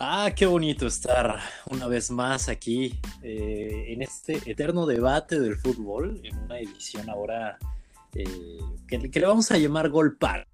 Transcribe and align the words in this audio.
Ah, 0.00 0.30
qué 0.36 0.46
bonito 0.46 0.86
estar 0.86 1.40
una 1.68 1.88
vez 1.88 2.12
más 2.12 2.48
aquí 2.48 3.00
eh, 3.22 3.86
en 3.88 4.02
este 4.02 4.38
eterno 4.48 4.86
debate 4.86 5.40
del 5.40 5.56
fútbol, 5.56 6.20
en 6.22 6.38
una 6.38 6.60
edición 6.60 7.10
ahora 7.10 7.58
eh, 8.14 8.60
que, 8.86 8.98
le 8.98 9.26
vamos 9.26 9.50
a 9.50 9.58
llamar 9.58 9.88
Gol 9.88 10.16
Par. 10.16 10.46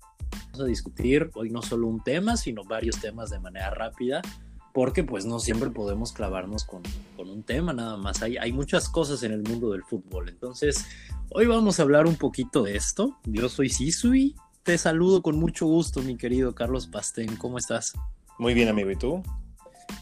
A 0.61 0.65
discutir 0.65 1.31
hoy 1.35 1.51
no 1.51 1.63
solo 1.63 1.89
un 1.89 2.03
tema, 2.03 2.37
sino 2.37 2.65
varios 2.65 3.01
temas 3.01 3.31
de 3.31 3.41
manera 3.41 3.71
rápida, 3.71 4.23
porque 4.73 5.05
pues 5.05 5.27
no 5.27 5.41
siempre 5.41 5.71
podemos 5.71 6.13
clavarnos 6.13 6.65
con, 6.65 6.83
un 7.19 7.43
tema 7.43 7.73
nada 7.73 7.97
más. 7.97 8.23
Hay, 8.23 8.37
hay 8.37 8.53
muchas 8.53 8.89
cosas 8.89 9.23
en 9.23 9.33
el 9.33 9.43
mundo 9.43 9.73
del 9.73 9.83
fútbol. 9.83 10.29
Entonces, 10.29 10.87
hoy 11.31 11.47
vamos 11.47 11.81
a 11.81 11.83
hablar 11.83 12.07
un 12.07 12.17
poquito 12.17 12.63
de 12.63 12.77
esto. 12.77 13.19
Yo 13.25 13.49
soy 13.49 13.69
Sisui, 13.69 14.37
te 14.63 14.79
saludo 14.79 15.23
con 15.23 15.39
mucho 15.39 15.67
gusto, 15.67 16.03
mi 16.03 16.17
querido 16.17 16.55
Carlos 16.55 16.87
Pastén. 16.87 17.37
¿Cómo 17.37 17.59
estás? 17.59 17.93
Muy 18.39 18.55
bien, 18.55 18.69
amigo. 18.69 18.91
¿Y 18.91 18.97
tú? 18.97 19.23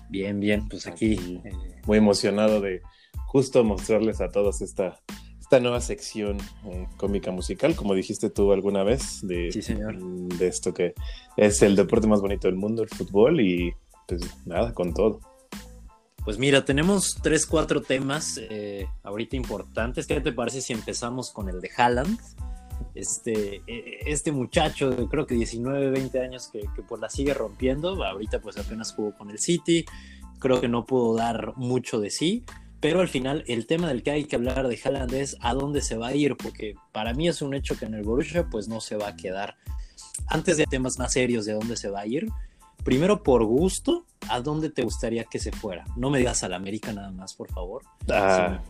Bien, 0.08 0.38
bien, 0.40 0.68
pues 0.68 0.86
aquí. 0.86 1.40
Eh, 1.44 1.52
muy 1.86 1.98
emocionado 1.98 2.60
de 2.60 2.82
justo 3.26 3.64
mostrarles 3.64 4.20
a 4.20 4.28
todos 4.28 4.60
esta, 4.60 5.00
esta 5.52 5.60
nueva 5.60 5.82
sección 5.82 6.38
eh, 6.64 6.88
cómica 6.96 7.30
musical, 7.30 7.76
como 7.76 7.94
dijiste 7.94 8.30
tú 8.30 8.52
alguna 8.52 8.84
vez, 8.84 9.20
de, 9.20 9.50
de 10.38 10.46
esto 10.46 10.72
que 10.72 10.94
es 11.36 11.60
el 11.60 11.76
deporte 11.76 12.06
más 12.06 12.22
bonito 12.22 12.48
del 12.48 12.56
mundo, 12.56 12.82
el 12.82 12.88
fútbol, 12.88 13.38
y 13.38 13.74
pues 14.08 14.22
nada, 14.46 14.72
con 14.72 14.94
todo. 14.94 15.20
Pues 16.24 16.38
mira, 16.38 16.64
tenemos 16.64 17.18
tres, 17.22 17.44
cuatro 17.44 17.82
temas 17.82 18.40
eh, 18.48 18.86
ahorita 19.02 19.36
importantes. 19.36 20.06
¿Qué 20.06 20.22
te 20.22 20.32
parece 20.32 20.62
si 20.62 20.72
empezamos 20.72 21.30
con 21.30 21.50
el 21.50 21.60
de 21.60 21.70
Haaland? 21.76 22.18
este, 22.94 23.62
e, 23.66 24.00
este 24.06 24.32
muchacho 24.32 24.88
de 24.88 25.06
creo 25.06 25.26
que 25.26 25.34
19, 25.34 25.90
20 25.90 26.18
años 26.18 26.48
que, 26.48 26.60
que 26.60 26.82
pues 26.82 26.98
la 26.98 27.10
sigue 27.10 27.34
rompiendo, 27.34 28.02
ahorita 28.02 28.40
pues 28.40 28.56
apenas 28.56 28.94
jugó 28.94 29.14
con 29.14 29.30
el 29.30 29.38
City, 29.38 29.84
creo 30.38 30.62
que 30.62 30.68
no 30.68 30.86
pudo 30.86 31.14
dar 31.14 31.52
mucho 31.56 32.00
de 32.00 32.08
sí, 32.08 32.42
pero 32.82 33.00
al 33.00 33.08
final 33.08 33.44
el 33.46 33.66
tema 33.66 33.86
del 33.86 34.02
que 34.02 34.10
hay 34.10 34.24
que 34.24 34.34
hablar 34.34 34.66
de 34.66 34.78
Haaland 34.84 35.14
es 35.14 35.36
a 35.40 35.54
dónde 35.54 35.80
se 35.80 35.96
va 35.96 36.08
a 36.08 36.14
ir, 36.16 36.36
porque 36.36 36.74
para 36.90 37.14
mí 37.14 37.28
es 37.28 37.40
un 37.40 37.54
hecho 37.54 37.78
que 37.78 37.84
en 37.84 37.94
el 37.94 38.02
Borussia 38.02 38.50
pues 38.50 38.66
no 38.66 38.80
se 38.80 38.96
va 38.96 39.08
a 39.08 39.16
quedar. 39.16 39.56
Antes 40.26 40.56
de 40.56 40.66
temas 40.66 40.98
más 40.98 41.12
serios 41.12 41.46
de 41.46 41.52
dónde 41.52 41.76
se 41.76 41.88
va 41.88 42.00
a 42.00 42.06
ir, 42.06 42.28
primero 42.82 43.22
por 43.22 43.44
gusto, 43.44 44.04
¿a 44.28 44.40
dónde 44.40 44.68
te 44.68 44.82
gustaría 44.82 45.22
que 45.24 45.38
se 45.38 45.52
fuera? 45.52 45.84
No 45.96 46.10
me 46.10 46.18
digas 46.18 46.42
al 46.42 46.54
América 46.54 46.92
nada 46.92 47.12
más, 47.12 47.34
por 47.34 47.52
favor. 47.52 47.82
Ah, 48.10 48.60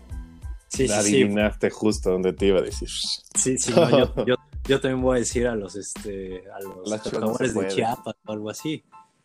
Sí, 0.68 0.88
sí, 0.88 0.94
Adivinaste 0.94 1.68
justo 1.68 2.10
donde 2.10 2.32
te 2.32 2.46
iba 2.46 2.60
a 2.60 2.62
decir. 2.62 2.88
Sí, 3.34 3.58
sí, 3.58 3.74
yo, 4.66 4.80
también 4.80 5.02
voy 5.02 5.16
a 5.16 5.20
decir 5.20 5.46
a 5.46 5.54
los, 5.54 5.76
este, 5.76 6.44
a 6.50 6.60
los 6.60 7.00
jugadores 7.02 7.54
de 7.54 7.68
Chiapas 7.68 8.14
o 8.24 8.32
algo 8.32 8.48
así. 8.48 8.82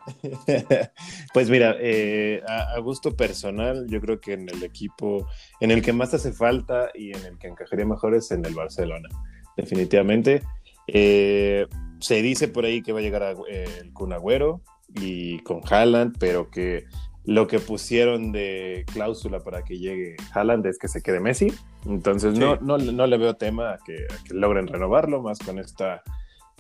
pues 1.33 1.49
mira, 1.49 1.75
eh, 1.79 2.41
a, 2.47 2.79
gusto 2.79 3.15
personal, 3.15 3.87
yo 3.87 3.99
creo 4.01 4.19
que 4.19 4.33
en 4.33 4.49
el 4.49 4.63
equipo 4.63 5.27
en 5.59 5.71
el 5.71 5.81
que 5.81 5.93
más 5.93 6.13
hace 6.13 6.31
falta 6.31 6.89
y 6.93 7.11
en 7.11 7.25
el 7.25 7.37
que 7.37 7.47
encajaría 7.47 7.85
mejor 7.85 8.15
es 8.15 8.31
en 8.31 8.45
el 8.45 8.53
Barcelona, 8.53 9.09
definitivamente. 9.55 10.43
Eh, 10.87 11.67
se 11.99 12.21
dice 12.21 12.47
por 12.47 12.65
ahí 12.65 12.81
que 12.81 12.93
va 12.93 12.99
a 12.99 13.01
llegar 13.03 13.35
el 13.49 13.91
Kun 13.93 14.13
Agüero 14.13 14.61
y 14.95 15.39
con 15.39 15.61
Haaland, 15.69 16.17
pero 16.19 16.49
que 16.49 16.85
lo 17.27 17.45
que 17.47 17.59
pusieron 17.59 18.31
de 18.31 18.85
cláusula 18.93 19.41
para 19.41 19.63
que 19.63 19.77
llegue 19.77 20.15
Haaland 20.33 20.65
es 20.65 20.79
que 20.79 20.87
se 20.87 21.01
quede 21.01 21.19
Messi. 21.19 21.51
Entonces 21.85 22.39
no, 22.39 22.55
no, 22.55 22.77
no, 22.77 23.05
le 23.05 23.17
veo 23.17 23.35
tema 23.35 23.73
a 23.73 23.79
que, 23.85 24.07
logren 24.29 24.67
renovarlo, 24.67 25.21
más 25.21 25.39
con 25.39 25.59
esta 25.59 26.01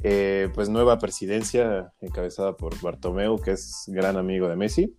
eh, 0.03 0.49
pues 0.53 0.69
nueva 0.69 0.99
presidencia 0.99 1.93
encabezada 2.01 2.55
por 2.55 2.79
Bartomeu, 2.81 3.39
que 3.39 3.51
es 3.51 3.83
gran 3.87 4.17
amigo 4.17 4.47
de 4.47 4.55
Messi. 4.55 4.95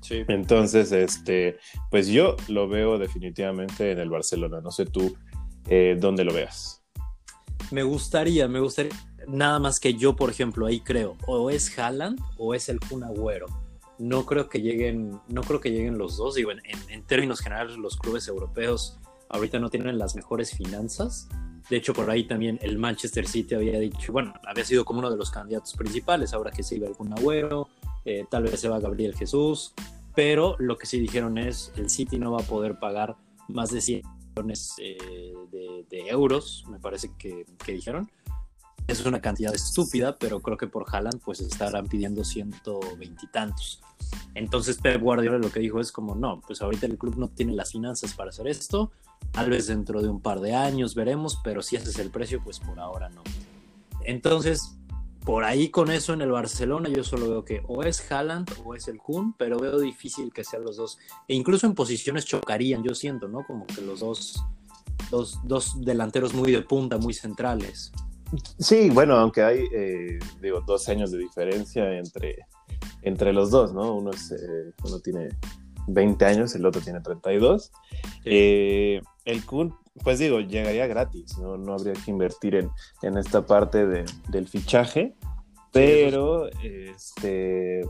Sí. 0.00 0.24
Entonces, 0.28 0.92
este, 0.92 1.58
pues 1.90 2.08
yo 2.08 2.36
lo 2.48 2.68
veo 2.68 2.98
definitivamente 2.98 3.92
en 3.92 3.98
el 3.98 4.10
Barcelona. 4.10 4.60
No 4.60 4.70
sé 4.70 4.86
tú 4.86 5.16
eh, 5.68 5.96
dónde 5.98 6.24
lo 6.24 6.32
veas. 6.32 6.82
Me 7.70 7.82
gustaría, 7.82 8.48
me 8.48 8.60
gustaría. 8.60 8.92
Nada 9.28 9.58
más 9.60 9.78
que 9.78 9.94
yo, 9.94 10.16
por 10.16 10.30
ejemplo, 10.30 10.66
ahí 10.66 10.80
creo, 10.80 11.16
o 11.26 11.48
es 11.48 11.78
Haaland 11.78 12.20
o 12.36 12.54
es 12.54 12.68
el 12.68 12.80
Kun 12.80 13.04
Agüero 13.04 13.46
no 14.02 14.26
creo 14.26 14.48
que 14.48 14.60
lleguen, 14.60 15.20
no 15.28 15.42
creo 15.42 15.60
que 15.60 15.70
lleguen 15.70 15.96
los 15.96 16.16
dos. 16.16 16.34
Digo, 16.34 16.50
en, 16.50 17.06
términos 17.06 17.40
generales, 17.40 17.76
los 17.76 17.96
clubes 17.96 18.26
europeos 18.26 18.98
ahorita 19.28 19.60
no 19.60 19.70
tienen 19.70 19.96
las 19.96 20.16
mejores 20.16 20.56
finanzas. 20.56 21.28
De 21.68 21.76
hecho, 21.76 21.92
por 21.94 22.10
ahí 22.10 22.24
también 22.24 22.58
el 22.62 22.78
Manchester 22.78 23.26
City 23.26 23.54
había 23.54 23.78
dicho, 23.78 24.12
bueno, 24.12 24.34
había 24.46 24.64
sido 24.64 24.84
como 24.84 24.98
uno 24.98 25.10
de 25.10 25.16
los 25.16 25.30
candidatos 25.30 25.74
principales, 25.74 26.32
ahora 26.32 26.50
que 26.50 26.62
se 26.62 26.76
iba 26.76 26.86
algún 26.86 27.12
agüero, 27.12 27.68
eh, 28.04 28.24
tal 28.30 28.44
vez 28.44 28.60
se 28.60 28.68
va 28.68 28.80
Gabriel 28.80 29.14
Jesús, 29.14 29.72
pero 30.14 30.56
lo 30.58 30.76
que 30.76 30.86
sí 30.86 30.98
dijeron 30.98 31.38
es, 31.38 31.72
el 31.76 31.88
City 31.88 32.18
no 32.18 32.32
va 32.32 32.42
a 32.42 32.46
poder 32.46 32.78
pagar 32.78 33.16
más 33.48 33.70
de 33.70 33.80
100 33.80 34.02
millones 34.34 34.74
eh, 34.78 35.34
de, 35.50 36.08
euros, 36.08 36.64
me 36.68 36.78
parece 36.78 37.10
que, 37.16 37.46
que 37.64 37.72
dijeron, 37.72 38.10
es 38.86 39.04
una 39.06 39.20
cantidad 39.20 39.54
estúpida, 39.54 40.18
pero 40.18 40.40
creo 40.40 40.56
que 40.56 40.66
por 40.66 40.84
Haaland 40.88 41.20
pues 41.22 41.40
estarán 41.40 41.86
pidiendo 41.86 42.24
120 42.24 43.24
y 43.24 43.28
tantos. 43.28 43.80
Entonces 44.34 44.78
Pep 44.78 45.00
Guardiola 45.00 45.38
lo 45.38 45.50
que 45.50 45.60
dijo 45.60 45.80
es 45.80 45.92
como, 45.92 46.14
no, 46.14 46.40
pues 46.46 46.62
ahorita 46.62 46.86
el 46.86 46.98
club 46.98 47.16
no 47.16 47.28
tiene 47.28 47.52
las 47.52 47.72
finanzas 47.72 48.14
para 48.14 48.30
hacer 48.30 48.48
esto, 48.48 48.90
tal 49.30 49.50
vez 49.50 49.66
dentro 49.66 50.00
de 50.02 50.08
un 50.08 50.20
par 50.20 50.40
de 50.40 50.54
años 50.54 50.94
veremos, 50.94 51.40
pero 51.44 51.62
si 51.62 51.76
ese 51.76 51.90
es 51.90 51.98
el 51.98 52.10
precio, 52.10 52.40
pues 52.42 52.58
por 52.58 52.80
ahora 52.80 53.08
no. 53.10 53.22
Entonces, 54.04 54.78
por 55.24 55.44
ahí 55.44 55.68
con 55.68 55.90
eso 55.90 56.12
en 56.12 56.22
el 56.22 56.32
Barcelona 56.32 56.88
yo 56.88 57.04
solo 57.04 57.28
veo 57.28 57.44
que 57.44 57.62
o 57.68 57.82
es 57.82 58.10
Haaland 58.10 58.50
o 58.64 58.74
es 58.74 58.88
el 58.88 58.98
Kun, 58.98 59.34
pero 59.34 59.58
veo 59.58 59.78
difícil 59.78 60.32
que 60.32 60.44
sean 60.44 60.64
los 60.64 60.76
dos. 60.76 60.98
E 61.28 61.34
incluso 61.34 61.66
en 61.66 61.74
posiciones 61.74 62.24
chocarían, 62.24 62.82
yo 62.82 62.94
siento, 62.94 63.28
¿no? 63.28 63.44
Como 63.46 63.66
que 63.66 63.82
los 63.82 64.00
dos, 64.00 64.42
dos, 65.10 65.38
dos 65.44 65.84
delanteros 65.84 66.34
muy 66.34 66.50
de 66.50 66.62
punta, 66.62 66.98
muy 66.98 67.14
centrales. 67.14 67.92
Sí, 68.58 68.90
bueno, 68.90 69.14
aunque 69.14 69.42
hay, 69.42 69.64
eh, 69.72 70.18
digo, 70.40 70.62
dos 70.66 70.88
años 70.88 71.12
de 71.12 71.18
diferencia 71.18 71.98
entre, 71.98 72.46
entre 73.02 73.32
los 73.32 73.50
dos, 73.50 73.72
¿no? 73.72 73.94
Uno, 73.94 74.10
es, 74.10 74.32
eh, 74.32 74.72
uno 74.84 75.00
tiene 75.00 75.28
20 75.88 76.24
años, 76.24 76.54
el 76.54 76.66
otro 76.66 76.80
tiene 76.80 77.00
32. 77.00 77.72
Eh, 78.24 79.02
el 79.24 79.44
Kun, 79.44 79.74
pues 80.02 80.18
digo, 80.18 80.40
llegaría 80.40 80.86
gratis, 80.86 81.38
¿no? 81.38 81.56
No 81.56 81.74
habría 81.74 81.94
que 81.94 82.10
invertir 82.10 82.54
en, 82.54 82.70
en 83.02 83.18
esta 83.18 83.44
parte 83.46 83.86
de, 83.86 84.04
del 84.28 84.48
fichaje, 84.48 85.14
pero 85.72 86.48
este, 86.62 87.80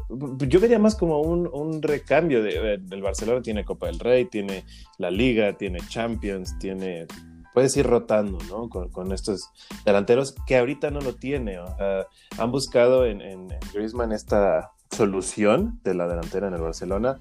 yo 0.46 0.60
vería 0.60 0.78
más 0.78 0.94
como 0.94 1.20
un, 1.20 1.48
un 1.52 1.82
recambio 1.82 2.42
de, 2.42 2.78
del 2.78 3.02
Barcelona 3.02 3.42
tiene 3.42 3.64
Copa 3.64 3.86
del 3.86 3.98
Rey, 3.98 4.26
tiene 4.26 4.64
la 4.98 5.10
Liga, 5.10 5.56
tiene 5.56 5.80
Champions, 5.88 6.56
tiene 6.60 7.06
puedes 7.52 7.76
ir 7.76 7.86
rotando, 7.86 8.38
¿no? 8.48 8.68
Con, 8.68 9.12
estos 9.12 9.50
delanteros 9.84 10.34
que 10.46 10.56
ahorita 10.56 10.90
no 10.90 11.00
lo 11.00 11.14
tiene. 11.14 11.58
O 11.58 11.76
sea, 11.76 12.06
han 12.38 12.50
buscado 12.50 13.04
en, 13.04 13.20
en, 13.20 13.48
Griezmann 13.72 14.12
esta 14.12 14.72
solución 14.92 15.80
de 15.84 15.94
la 15.94 16.06
delantera 16.06 16.48
en 16.48 16.54
el 16.54 16.60
Barcelona. 16.60 17.18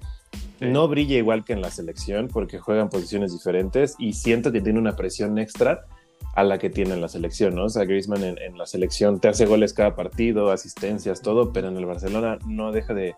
No 0.60 0.86
brilla 0.88 1.16
igual 1.16 1.44
que 1.44 1.52
en 1.52 1.62
la 1.62 1.70
selección 1.70 2.28
porque 2.28 2.58
juegan 2.58 2.88
posiciones 2.88 3.32
diferentes 3.32 3.96
y 3.98 4.12
siento 4.12 4.52
que 4.52 4.60
tiene 4.60 4.78
una 4.78 4.94
presión 4.94 5.38
extra 5.38 5.86
a 6.34 6.44
la 6.44 6.58
que 6.58 6.70
tiene 6.70 6.94
en 6.94 7.00
la 7.00 7.08
selección, 7.08 7.54
¿no? 7.54 7.64
O 7.64 7.68
sea, 7.68 7.84
Griezmann 7.84 8.22
en, 8.22 8.56
la 8.56 8.66
selección 8.66 9.18
te 9.18 9.28
hace 9.28 9.44
goles 9.44 9.74
cada 9.74 9.96
partido, 9.96 10.50
asistencias, 10.50 11.20
todo, 11.20 11.52
pero 11.52 11.68
en 11.68 11.76
el 11.76 11.84
Barcelona 11.84 12.38
no 12.46 12.72
deja 12.72 12.94
de, 12.94 13.16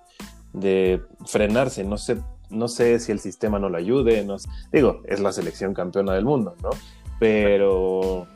de 0.52 1.02
frenarse, 1.26 1.84
no 1.84 1.98
sé, 1.98 2.16
no 2.50 2.66
sé 2.66 2.98
si 2.98 3.12
el 3.12 3.20
sistema 3.20 3.58
no 3.58 3.68
lo 3.68 3.76
ayude, 3.76 4.24
no, 4.24 4.36
digo, 4.72 5.02
es 5.04 5.20
la 5.20 5.32
selección 5.32 5.74
campeona 5.74 6.14
del 6.14 6.24
mundo, 6.24 6.56
¿no? 6.62 6.70
pero 7.18 8.26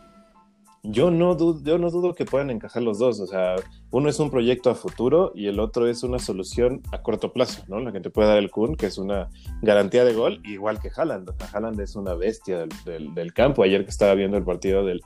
yo 0.91 1.11
no, 1.11 1.35
dudo, 1.35 1.61
yo 1.63 1.77
no 1.77 1.91
dudo 1.91 2.15
que 2.15 2.25
puedan 2.25 2.51
encajar 2.51 2.83
los 2.83 2.99
dos. 2.99 3.21
O 3.21 3.27
sea, 3.27 3.57
uno 3.91 4.09
es 4.09 4.19
un 4.19 4.31
proyecto 4.31 4.71
a 4.71 4.75
futuro 4.75 5.33
y 5.35 5.47
el 5.47 5.61
otro 5.61 5.87
es 5.87 6.03
una 6.03 6.19
solución 6.19 6.83
a 6.93 7.03
corto 7.03 7.33
plazo, 7.33 7.63
¿no? 7.69 7.79
La 7.81 7.93
que 7.93 8.01
te 8.01 8.11
puede 8.11 8.29
dar 8.29 8.39
el 8.39 8.51
Kun, 8.51 8.75
que 8.75 8.87
es 8.87 8.97
una 8.97 9.29
garantía 9.61 10.05
de 10.05 10.15
gol, 10.15 10.41
igual 10.45 10.81
que 10.81 10.91
Haaland. 10.95 11.29
O 11.29 11.35
sea, 11.37 11.49
Haaland 11.53 11.79
es 11.81 11.95
una 11.95 12.15
bestia 12.15 12.67
del, 12.85 13.33
campo. 13.35 13.63
Ayer 13.63 13.85
que 13.85 13.91
estaba 13.91 14.15
viendo 14.15 14.39
el 14.39 14.45
partido 14.45 14.85
del, 14.85 15.03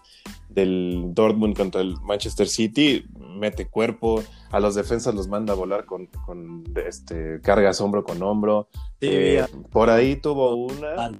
del 0.48 1.12
Dortmund 1.12 1.56
contra 1.56 1.80
el 1.80 1.96
Manchester 2.02 2.46
City, 2.46 3.04
mete 3.18 3.66
cuerpo, 3.66 4.22
a 4.52 4.60
los 4.60 4.74
defensas 4.74 5.14
los 5.14 5.28
manda 5.28 5.54
a 5.54 5.56
volar 5.56 5.86
con, 5.86 6.06
con 6.26 6.64
este, 6.86 7.40
cargas 7.40 7.80
hombro 7.80 8.04
con 8.04 8.22
hombro. 8.22 8.68
Eh, 9.00 9.44
por 9.70 9.90
ahí 9.90 10.16
tuvo 10.16 10.54
una. 10.54 11.10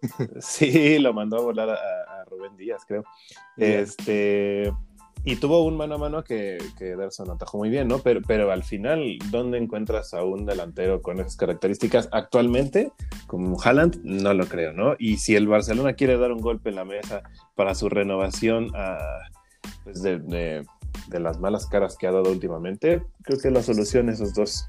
sí. 0.40 0.98
lo 0.98 1.12
mandó 1.12 1.38
a 1.38 1.40
volar 1.40 1.70
a, 1.70 2.19
Rubén 2.40 2.56
Díaz, 2.56 2.84
creo. 2.86 3.04
Este. 3.56 4.72
y 5.24 5.36
tuvo 5.36 5.64
un 5.64 5.76
mano 5.76 5.96
a 5.96 5.98
mano 5.98 6.24
que, 6.24 6.58
que 6.78 6.92
Ederson 6.92 7.30
atajó 7.30 7.58
muy 7.58 7.68
bien, 7.68 7.88
¿no? 7.88 7.98
Pero, 7.98 8.22
pero 8.26 8.50
al 8.50 8.64
final, 8.64 9.18
¿dónde 9.30 9.58
encuentras 9.58 10.14
a 10.14 10.24
un 10.24 10.46
delantero 10.46 11.02
con 11.02 11.20
esas 11.20 11.36
características 11.36 12.08
actualmente? 12.12 12.92
Como 13.26 13.60
Haaland, 13.60 14.00
no 14.02 14.32
lo 14.32 14.46
creo, 14.46 14.72
¿no? 14.72 14.96
Y 14.98 15.18
si 15.18 15.36
el 15.36 15.46
Barcelona 15.46 15.92
quiere 15.92 16.16
dar 16.16 16.32
un 16.32 16.40
golpe 16.40 16.70
en 16.70 16.76
la 16.76 16.84
mesa 16.84 17.22
para 17.54 17.74
su 17.74 17.88
renovación 17.90 18.70
a, 18.74 18.98
pues 19.84 20.02
de, 20.02 20.18
de, 20.20 20.66
de, 21.08 21.20
las 21.20 21.38
malas 21.38 21.66
caras 21.66 21.96
que 21.98 22.06
ha 22.06 22.12
dado 22.12 22.30
últimamente, 22.30 23.02
creo 23.22 23.38
que 23.38 23.50
la 23.50 23.62
solución 23.62 24.08
es 24.08 24.20
esos 24.20 24.34
dos, 24.34 24.68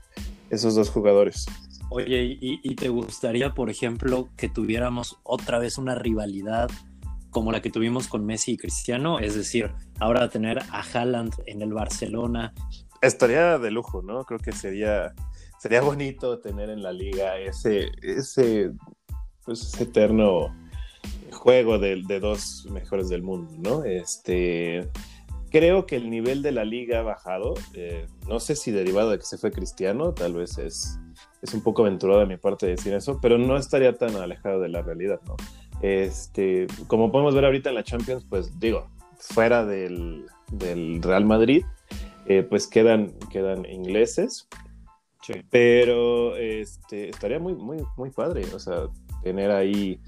esos 0.50 0.76
dos 0.76 0.90
jugadores. 0.90 1.46
Oye, 1.90 2.24
¿y, 2.24 2.60
¿y 2.64 2.76
te 2.76 2.90
gustaría, 2.90 3.54
por 3.54 3.70
ejemplo, 3.70 4.30
que 4.38 4.48
tuviéramos 4.48 5.20
otra 5.24 5.60
vez 5.60 5.78
una 5.78 5.96
rivalidad 5.96 6.70
como 7.31 7.51
la 7.51 7.62
que 7.62 7.72
tuvimos 7.72 8.07
con 8.07 8.25
Messi 8.25 8.51
y 8.51 8.57
Cristiano, 8.57 9.19
es 9.19 9.36
decir, 9.36 9.72
ahora 10.00 10.30
tener 10.30 10.60
a 10.60 10.81
Haaland 10.81 11.33
en 11.48 11.62
el 11.62 11.74
Barcelona. 11.74 12.54
Estaría 13.01 13.57
de 13.57 13.72
lujo, 13.72 14.01
¿no? 14.01 14.24
Creo 14.25 14.39
que 14.39 14.51
sería, 14.51 15.13
sería 15.60 15.81
bonito 15.81 16.39
tener 16.39 16.69
en 16.69 16.83
la 16.83 16.92
liga 16.92 17.38
ese, 17.39 17.89
ese, 18.04 18.72
pues 19.44 19.80
eterno 19.80 20.56
juego 21.31 21.80
de, 21.80 22.04
de, 22.06 22.19
dos 22.19 22.68
mejores 22.69 23.10
del 23.10 23.24
mundo, 23.24 23.51
¿no? 23.57 23.84
Este, 23.84 24.89
creo 25.50 25.86
que 25.86 25.95
el 25.95 26.10
nivel 26.10 26.42
de 26.42 26.51
la 26.51 26.66
liga 26.66 27.00
ha 27.00 27.04
bajado, 27.04 27.54
eh, 27.74 28.07
no 28.27 28.39
sé 28.39 28.56
si 28.56 28.72
derivado 28.72 29.12
de 29.12 29.19
que 29.19 29.25
se 29.25 29.38
fue 29.38 29.51
Cristiano, 29.51 30.13
tal 30.13 30.34
vez 30.34 30.57
es, 30.57 31.00
es 31.42 31.54
un 31.54 31.62
poco 31.62 31.81
aventurado 31.81 32.19
de 32.19 32.25
mi 32.25 32.38
parte 32.38 32.68
decir 32.68 32.94
eso, 32.94 33.19
pero 33.22 33.38
no 33.38 33.57
estaría 33.57 33.94
tan 33.98 34.16
alejado 34.16 34.60
de 34.60 34.69
la 34.69 34.81
realidad, 34.81 35.19
¿no? 35.25 35.36
Este, 35.81 36.68
como 36.88 37.12
podemos 37.12 37.33
ver 37.33 37.45
ahorita 37.45 37.69
en 37.69 37.75
la 37.75 37.83
Champions, 37.83 38.25
pues 38.30 38.60
digo, 38.60 38.88
fuera 39.18 39.66
del, 39.66 40.25
del 40.51 41.01
Real 41.01 41.25
Madrid, 41.25 41.63
eh, 42.28 42.44
pues 42.44 42.68
quedan, 42.68 43.13
quedan 43.31 43.66
ingleses. 43.66 44.48
Sí. 45.22 45.33
Pero 45.50 46.36
este, 46.36 47.10
estaría 47.10 47.39
muy, 47.39 47.54
muy, 47.54 47.78
muy 47.95 48.10
padre, 48.10 48.44
o 48.54 48.60
sea, 48.60 48.88
tener 49.24 49.51
ahí 49.51 50.00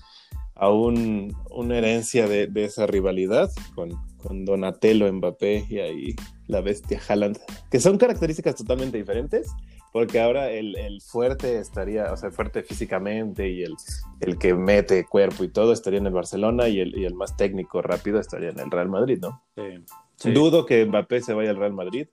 aún 0.55 1.35
una 1.51 1.77
herencia 1.77 2.27
de, 2.27 2.47
de 2.47 2.65
esa 2.65 2.87
rivalidad 2.87 3.51
con, 3.75 3.91
con, 4.17 4.45
Donatello 4.45 5.11
Mbappé 5.11 5.65
y 5.69 5.79
ahí 5.79 6.15
la 6.47 6.61
bestia 6.61 6.99
Haaland, 7.07 7.37
que 7.69 7.79
son 7.79 7.97
características 7.97 8.55
totalmente 8.55 8.97
diferentes, 8.97 9.51
porque 9.93 10.19
ahora 10.19 10.49
el, 10.49 10.75
el, 10.75 11.01
fuerte 11.01 11.59
estaría, 11.59 12.11
o 12.11 12.17
sea, 12.17 12.31
fuerte 12.31 12.63
físicamente 12.63 13.47
y 13.47 13.61
el, 13.61 13.75
el, 14.21 14.39
que 14.39 14.55
mete 14.55 15.05
cuerpo 15.05 15.43
y 15.43 15.49
todo 15.49 15.71
estaría 15.71 15.99
en 15.99 16.07
el 16.07 16.13
Barcelona 16.13 16.67
y 16.67 16.79
el, 16.79 16.97
y 16.97 17.05
el 17.05 17.13
más 17.13 17.37
técnico, 17.37 17.79
rápido, 17.83 18.19
estaría 18.19 18.49
en 18.49 18.59
el 18.59 18.71
Real 18.71 18.89
Madrid, 18.89 19.19
¿no? 19.21 19.43
Sí, 19.55 19.85
sí. 20.15 20.31
Dudo 20.31 20.65
que 20.65 20.83
Mbappé 20.83 21.21
se 21.21 21.35
vaya 21.35 21.51
al 21.51 21.57
Real 21.57 21.73
Madrid, 21.73 22.07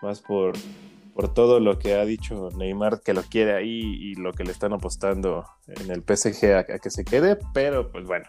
más 0.00 0.20
por, 0.20 0.52
por 1.12 1.34
todo 1.34 1.58
lo 1.58 1.80
que 1.80 1.94
ha 1.94 2.04
dicho 2.04 2.50
Neymar, 2.56 3.00
que 3.02 3.14
lo 3.14 3.22
quiere 3.22 3.54
ahí 3.54 3.80
y 3.82 4.14
lo 4.14 4.32
que 4.32 4.44
le 4.44 4.52
están 4.52 4.72
apostando 4.72 5.44
en 5.66 5.90
el 5.90 6.04
PSG 6.04 6.54
a, 6.54 6.58
a 6.60 6.78
que 6.78 6.90
se 6.90 7.04
quede, 7.04 7.36
pero 7.52 7.90
pues 7.90 8.06
bueno. 8.06 8.26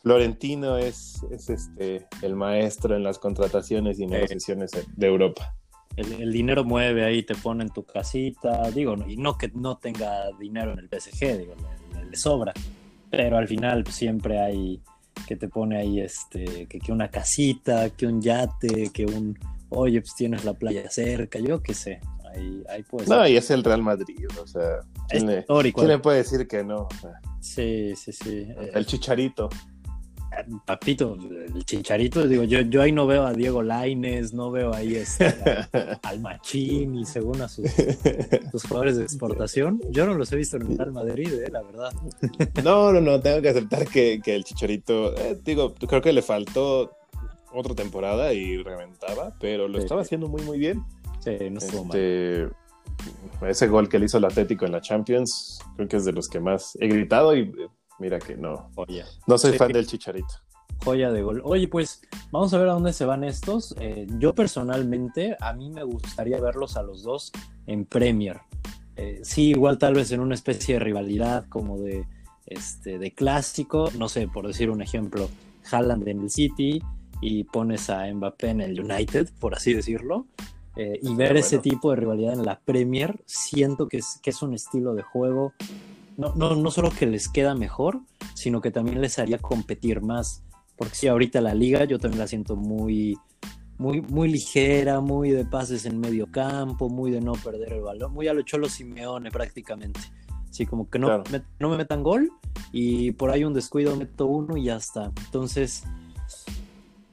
Florentino 0.00 0.78
es, 0.78 1.22
es 1.30 1.50
este, 1.50 2.06
el 2.22 2.34
maestro 2.34 2.96
en 2.96 3.02
las 3.02 3.18
contrataciones 3.18 3.98
y 3.98 4.06
negociaciones 4.06 4.70
de 4.96 5.06
Europa 5.06 5.54
el, 5.98 6.22
el, 6.22 6.32
dinero 6.32 6.64
mueve 6.64 7.04
ahí, 7.04 7.22
te 7.22 7.34
pone 7.34 7.64
en 7.64 7.70
tu 7.70 7.84
casita, 7.84 8.70
digo, 8.70 8.96
y 9.06 9.16
no 9.16 9.36
que 9.36 9.48
no 9.54 9.78
tenga 9.78 10.30
dinero 10.38 10.72
en 10.72 10.78
el 10.78 10.88
PSG, 10.88 11.38
digo, 11.38 11.54
le, 11.94 12.04
le 12.10 12.16
sobra, 12.16 12.52
pero 13.10 13.36
al 13.36 13.48
final 13.48 13.86
siempre 13.86 14.40
hay 14.40 14.80
que 15.26 15.36
te 15.36 15.48
pone 15.48 15.76
ahí 15.76 16.00
este, 16.00 16.66
que, 16.66 16.78
que, 16.78 16.92
una 16.92 17.10
casita, 17.10 17.90
que 17.90 18.06
un 18.06 18.22
yate, 18.22 18.90
que 18.92 19.04
un, 19.04 19.38
oye, 19.68 20.00
pues 20.00 20.14
tienes 20.14 20.44
la 20.44 20.54
playa 20.54 20.88
cerca, 20.90 21.38
yo 21.38 21.62
qué 21.62 21.74
sé, 21.74 22.00
ahí, 22.34 22.62
ahí 22.68 22.82
pues. 22.84 23.08
No, 23.08 23.26
y 23.26 23.36
es 23.36 23.50
el 23.50 23.64
Real 23.64 23.82
Madrid, 23.82 24.26
o 24.40 24.46
sea, 24.46 24.80
¿quién, 25.08 25.26
le, 25.26 25.44
¿quién 25.44 25.88
le, 25.88 25.98
puede 25.98 26.18
decir 26.18 26.46
que 26.46 26.64
no? 26.64 26.82
O 26.82 26.94
sea, 27.00 27.20
sí, 27.40 27.94
sí, 27.96 28.12
sí. 28.12 28.48
El 28.74 28.86
chicharito 28.86 29.48
papito, 30.64 31.16
el 31.54 31.64
chicharito, 31.64 32.26
digo, 32.26 32.44
yo, 32.44 32.60
yo 32.60 32.82
ahí 32.82 32.92
no 32.92 33.06
veo 33.06 33.24
a 33.24 33.32
Diego 33.32 33.62
Laines, 33.62 34.32
no 34.32 34.50
veo 34.50 34.74
ahí 34.74 34.96
este, 34.96 35.26
a, 35.26 36.00
al 36.02 36.20
Machín 36.20 36.96
y 36.96 37.04
según 37.04 37.40
a 37.42 37.48
sus, 37.48 37.70
sus, 38.50 38.62
jugadores 38.64 38.96
de 38.96 39.04
exportación. 39.04 39.80
Yo 39.90 40.06
no 40.06 40.14
los 40.14 40.32
he 40.32 40.36
visto 40.36 40.56
en 40.56 40.70
el 40.70 40.78
Real 40.78 40.92
Madrid, 40.92 41.32
eh, 41.32 41.50
la 41.50 41.62
verdad. 41.62 41.92
No, 42.62 42.92
no, 42.92 43.00
no, 43.00 43.20
tengo 43.20 43.42
que 43.42 43.48
aceptar 43.48 43.86
que, 43.86 44.20
que 44.22 44.34
el 44.34 44.44
chicharito, 44.44 45.16
eh, 45.16 45.38
digo, 45.44 45.74
creo 45.74 46.02
que 46.02 46.12
le 46.12 46.22
faltó 46.22 46.92
otra 47.52 47.74
temporada 47.74 48.32
y 48.32 48.62
reventaba, 48.62 49.34
pero 49.40 49.68
lo 49.68 49.78
sí, 49.78 49.84
estaba 49.84 50.02
haciendo 50.02 50.28
muy, 50.28 50.42
muy 50.42 50.58
bien. 50.58 50.84
Sí, 51.20 51.36
no 51.50 51.58
estuvo 51.58 51.84
este, 51.84 52.48
mal. 53.40 53.50
Ese 53.50 53.68
gol 53.68 53.88
que 53.88 53.98
le 53.98 54.06
hizo 54.06 54.18
el 54.18 54.24
Atlético 54.24 54.66
en 54.66 54.72
la 54.72 54.80
Champions, 54.80 55.60
creo 55.76 55.88
que 55.88 55.96
es 55.96 56.04
de 56.04 56.12
los 56.12 56.28
que 56.28 56.40
más 56.40 56.76
he 56.80 56.88
gritado 56.88 57.36
y 57.36 57.52
Mira 57.98 58.18
que 58.18 58.36
no. 58.36 58.70
Joya. 58.74 59.06
No 59.26 59.38
soy 59.38 59.52
sí. 59.52 59.58
fan 59.58 59.72
del 59.72 59.86
chicharito. 59.86 60.34
Joya 60.84 61.10
de 61.10 61.22
gol. 61.22 61.42
Oye, 61.44 61.68
pues 61.68 62.02
vamos 62.30 62.54
a 62.54 62.58
ver 62.58 62.68
a 62.68 62.72
dónde 62.72 62.92
se 62.92 63.04
van 63.04 63.24
estos. 63.24 63.74
Eh, 63.80 64.06
yo 64.18 64.34
personalmente, 64.34 65.36
a 65.40 65.52
mí 65.52 65.70
me 65.70 65.82
gustaría 65.82 66.40
verlos 66.40 66.76
a 66.76 66.82
los 66.82 67.02
dos 67.02 67.32
en 67.66 67.84
Premier. 67.84 68.40
Eh, 68.96 69.20
sí, 69.22 69.50
igual 69.50 69.78
tal 69.78 69.94
vez 69.94 70.12
en 70.12 70.20
una 70.20 70.34
especie 70.34 70.74
de 70.74 70.80
rivalidad 70.80 71.46
como 71.48 71.78
de, 71.78 72.06
este, 72.46 72.98
de 72.98 73.12
clásico. 73.12 73.90
No 73.98 74.08
sé, 74.08 74.28
por 74.28 74.46
decir 74.46 74.70
un 74.70 74.82
ejemplo, 74.82 75.28
Haaland 75.70 76.06
en 76.08 76.22
el 76.22 76.30
City 76.30 76.80
y 77.20 77.44
pones 77.44 77.90
a 77.90 78.12
Mbappé 78.12 78.50
en 78.50 78.60
el 78.60 78.80
United, 78.80 79.30
por 79.40 79.54
así 79.54 79.74
decirlo. 79.74 80.26
Eh, 80.76 81.00
y 81.02 81.08
ver 81.16 81.32
bueno. 81.32 81.40
ese 81.40 81.58
tipo 81.58 81.90
de 81.90 81.96
rivalidad 81.96 82.34
en 82.34 82.44
la 82.44 82.60
Premier, 82.60 83.20
siento 83.26 83.88
que 83.88 83.96
es, 83.96 84.20
que 84.22 84.30
es 84.30 84.42
un 84.42 84.54
estilo 84.54 84.94
de 84.94 85.02
juego 85.02 85.52
no, 86.18 86.34
no, 86.34 86.56
no 86.56 86.70
solo 86.72 86.90
que 86.90 87.06
les 87.06 87.28
queda 87.28 87.54
mejor, 87.54 88.00
sino 88.34 88.60
que 88.60 88.72
también 88.72 89.00
les 89.00 89.20
haría 89.20 89.38
competir 89.38 90.02
más. 90.02 90.42
Porque 90.76 90.94
si 90.94 91.02
sí, 91.02 91.08
ahorita 91.08 91.40
la 91.40 91.54
liga 91.54 91.84
yo 91.84 92.00
también 92.00 92.18
la 92.18 92.26
siento 92.26 92.56
muy, 92.56 93.16
muy, 93.78 94.00
muy 94.02 94.28
ligera, 94.28 95.00
muy 95.00 95.30
de 95.30 95.44
pases 95.44 95.86
en 95.86 96.00
medio 96.00 96.26
campo, 96.26 96.88
muy 96.88 97.12
de 97.12 97.20
no 97.20 97.32
perder 97.32 97.72
el 97.72 97.82
balón, 97.82 98.12
muy 98.12 98.26
a 98.26 98.34
lo 98.34 98.42
Cholo 98.42 98.68
Simeone 98.68 99.30
prácticamente. 99.30 100.00
Así 100.50 100.66
como 100.66 100.90
que 100.90 100.98
no, 100.98 101.06
claro. 101.06 101.24
me, 101.30 101.42
no 101.60 101.68
me 101.68 101.76
metan 101.76 102.02
gol 102.02 102.32
y 102.72 103.12
por 103.12 103.30
ahí 103.30 103.44
un 103.44 103.54
descuido 103.54 103.94
meto 103.94 104.26
uno 104.26 104.56
y 104.56 104.64
ya 104.64 104.76
está. 104.76 105.12
Entonces, 105.24 105.84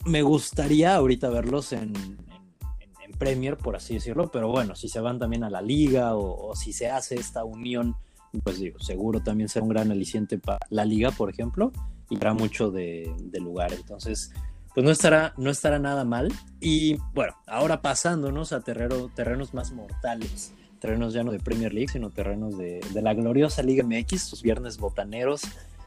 me 0.04 0.24
gustaría 0.24 0.96
ahorita 0.96 1.30
verlos 1.30 1.74
en, 1.74 1.96
en, 1.96 2.90
en, 3.04 3.12
Premier, 3.20 3.56
por 3.56 3.76
así 3.76 3.94
decirlo, 3.94 4.32
pero 4.32 4.50
bueno, 4.50 4.76
si 4.76 4.90
se 4.90 5.00
van 5.00 5.20
también 5.20 5.44
a 5.44 5.52
la 5.52 5.62
liga 5.62 6.16
o, 6.16 6.50
o 6.50 6.56
si 6.56 6.74
se 6.74 6.90
hace 6.90 7.16
esta 7.16 7.44
unión 7.44 7.96
pues 8.42 8.60
digo, 8.60 8.80
seguro 8.80 9.22
también 9.22 9.50
será 9.50 9.64
un 9.64 9.70
gran 9.70 9.92
aliciente 9.92 10.38
para 10.38 10.60
la 10.70 10.86
liga, 10.86 11.12
por 11.12 11.30
ejemplo, 11.30 11.72
y 12.10 12.18
hará 12.18 12.34
mucho 12.34 12.72
de, 12.72 13.12
de, 13.20 13.40
lugar. 13.40 13.74
Entonces, 13.74 14.32
pues 14.74 14.84
no 14.84 14.92
estará, 14.92 15.34
no 15.38 15.50
estará 15.50 15.80
nada 15.80 16.06
mal. 16.06 16.32
Y 16.60 16.98
bueno, 17.14 17.34
ahora 17.48 17.82
pasándonos 17.82 18.54
a 18.54 18.62
terreno, 18.62 19.10
terrenos 19.16 19.54
más 19.54 19.72
mortales, 19.72 20.54
terrenos 20.80 21.14
ya 21.14 21.24
no 21.24 21.32
de 21.32 21.40
Premier 21.40 21.74
League, 21.74 21.90
sino 21.90 22.10
terrenos 22.10 22.58
de, 22.58 22.82
de 22.94 23.02
la 23.02 23.14
gloriosa 23.14 23.64
Liga 23.64 23.84
MX, 23.84 24.22
sus 24.22 24.42
viernes 24.42 24.78
botaneros. 24.78 25.42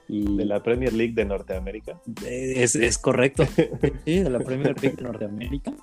Y... 0.09 0.37
De 0.37 0.45
la 0.47 0.63
Premier 0.63 0.93
League 0.93 1.15
de 1.15 1.25
Norteamérica. 1.27 2.01
Es, 2.27 2.75
es 2.75 2.99
correcto. 2.99 3.45
sí, 4.05 4.21
de 4.21 4.31
la 4.31 4.39
Premier 4.39 4.81
League 4.81 4.97
de 4.97 5.03
Norteamérica. 5.03 5.75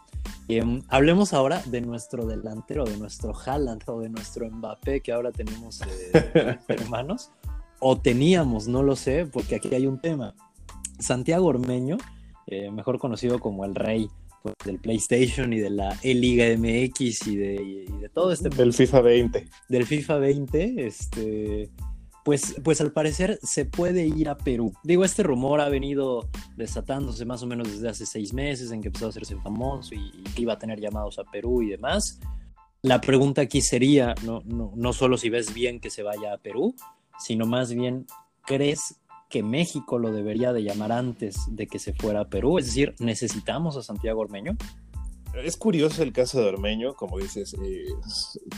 Eh, 0.47 0.81
hablemos 0.89 1.33
ahora 1.33 1.61
de 1.65 1.81
nuestro 1.81 2.25
delantero, 2.25 2.85
de 2.85 2.97
nuestro 2.97 3.33
Haaland 3.35 3.83
o 3.87 3.99
de 3.99 4.09
nuestro 4.09 4.49
Mbappé 4.49 5.01
que 5.01 5.11
ahora 5.11 5.31
tenemos 5.31 5.81
eh, 5.81 6.57
hermanos. 6.67 7.31
O 7.79 7.97
teníamos, 7.97 8.67
no 8.67 8.83
lo 8.83 8.95
sé, 8.95 9.25
porque 9.25 9.55
aquí 9.55 9.73
hay 9.73 9.85
un 9.87 9.99
tema. 9.99 10.35
Santiago 10.99 11.47
Ormeño, 11.47 11.97
eh, 12.47 12.71
mejor 12.71 12.99
conocido 12.99 13.39
como 13.39 13.65
el 13.65 13.75
rey 13.75 14.07
pues, 14.43 14.55
del 14.63 14.79
PlayStation 14.79 15.51
y 15.51 15.59
de 15.59 15.69
la 15.71 15.97
E-Liga 16.01 16.45
MX 16.57 17.27
y 17.27 17.35
de, 17.35 17.55
y 17.55 18.01
de 18.01 18.09
todo 18.09 18.31
este... 18.31 18.49
Del 18.49 18.73
FIFA 18.73 19.01
20. 19.01 19.47
Del 19.67 19.85
FIFA 19.85 20.17
20, 20.17 20.85
este 20.85 21.69
pues, 22.25 22.55
pues 22.63 22.81
al 22.81 22.91
parecer 22.91 23.39
se 23.43 23.65
puede 23.65 24.07
ir 24.07 24.29
a 24.29 24.35
Perú. 24.35 24.73
Digo, 24.83 25.05
este 25.05 25.21
rumor 25.21 25.61
ha 25.61 25.69
venido 25.69 26.27
desatándose 26.57 27.23
más 27.23 27.43
o 27.43 27.45
menos 27.45 27.71
desde 27.71 27.87
hace 27.87 28.07
seis 28.07 28.33
meses 28.33 28.71
en 28.71 28.81
que 28.81 28.87
empezó 28.87 29.05
a 29.05 29.09
hacerse 29.09 29.35
famoso 29.37 29.93
y, 29.93 30.11
que 30.35 30.41
iba 30.41 30.53
a 30.53 30.57
tener 30.57 30.81
llamados 30.81 31.19
a 31.19 31.23
Perú 31.23 31.61
y 31.61 31.69
demás. 31.69 32.19
La 32.81 32.99
pregunta 32.99 33.43
aquí 33.43 33.61
sería, 33.61 34.15
no, 34.23 34.41
no, 34.43 34.73
no 34.75 34.91
solo 34.91 35.17
si 35.17 35.29
ves 35.29 35.53
bien 35.53 35.79
que 35.79 35.91
se 35.91 36.01
vaya 36.01 36.33
a 36.33 36.39
Perú, 36.39 36.73
sino 37.19 37.45
más 37.45 37.71
bien, 37.71 38.07
¿crees 38.43 38.99
que 39.29 39.43
México 39.43 39.99
lo 39.99 40.11
debería 40.11 40.51
de 40.51 40.63
llamar 40.63 40.93
antes 40.93 41.35
de 41.51 41.67
que 41.67 41.77
se 41.77 41.93
fuera 41.93 42.21
a 42.21 42.27
Perú? 42.27 42.57
Es 42.57 42.65
decir, 42.65 42.95
¿necesitamos 42.97 43.77
a 43.77 43.83
Santiago 43.83 44.21
Ormeño? 44.21 44.57
Es 45.43 45.57
curioso 45.57 46.03
el 46.03 46.13
caso 46.13 46.41
de 46.41 46.47
Ormeño, 46.47 46.93
como 46.93 47.19
dices, 47.19 47.55
eh, 47.61 47.85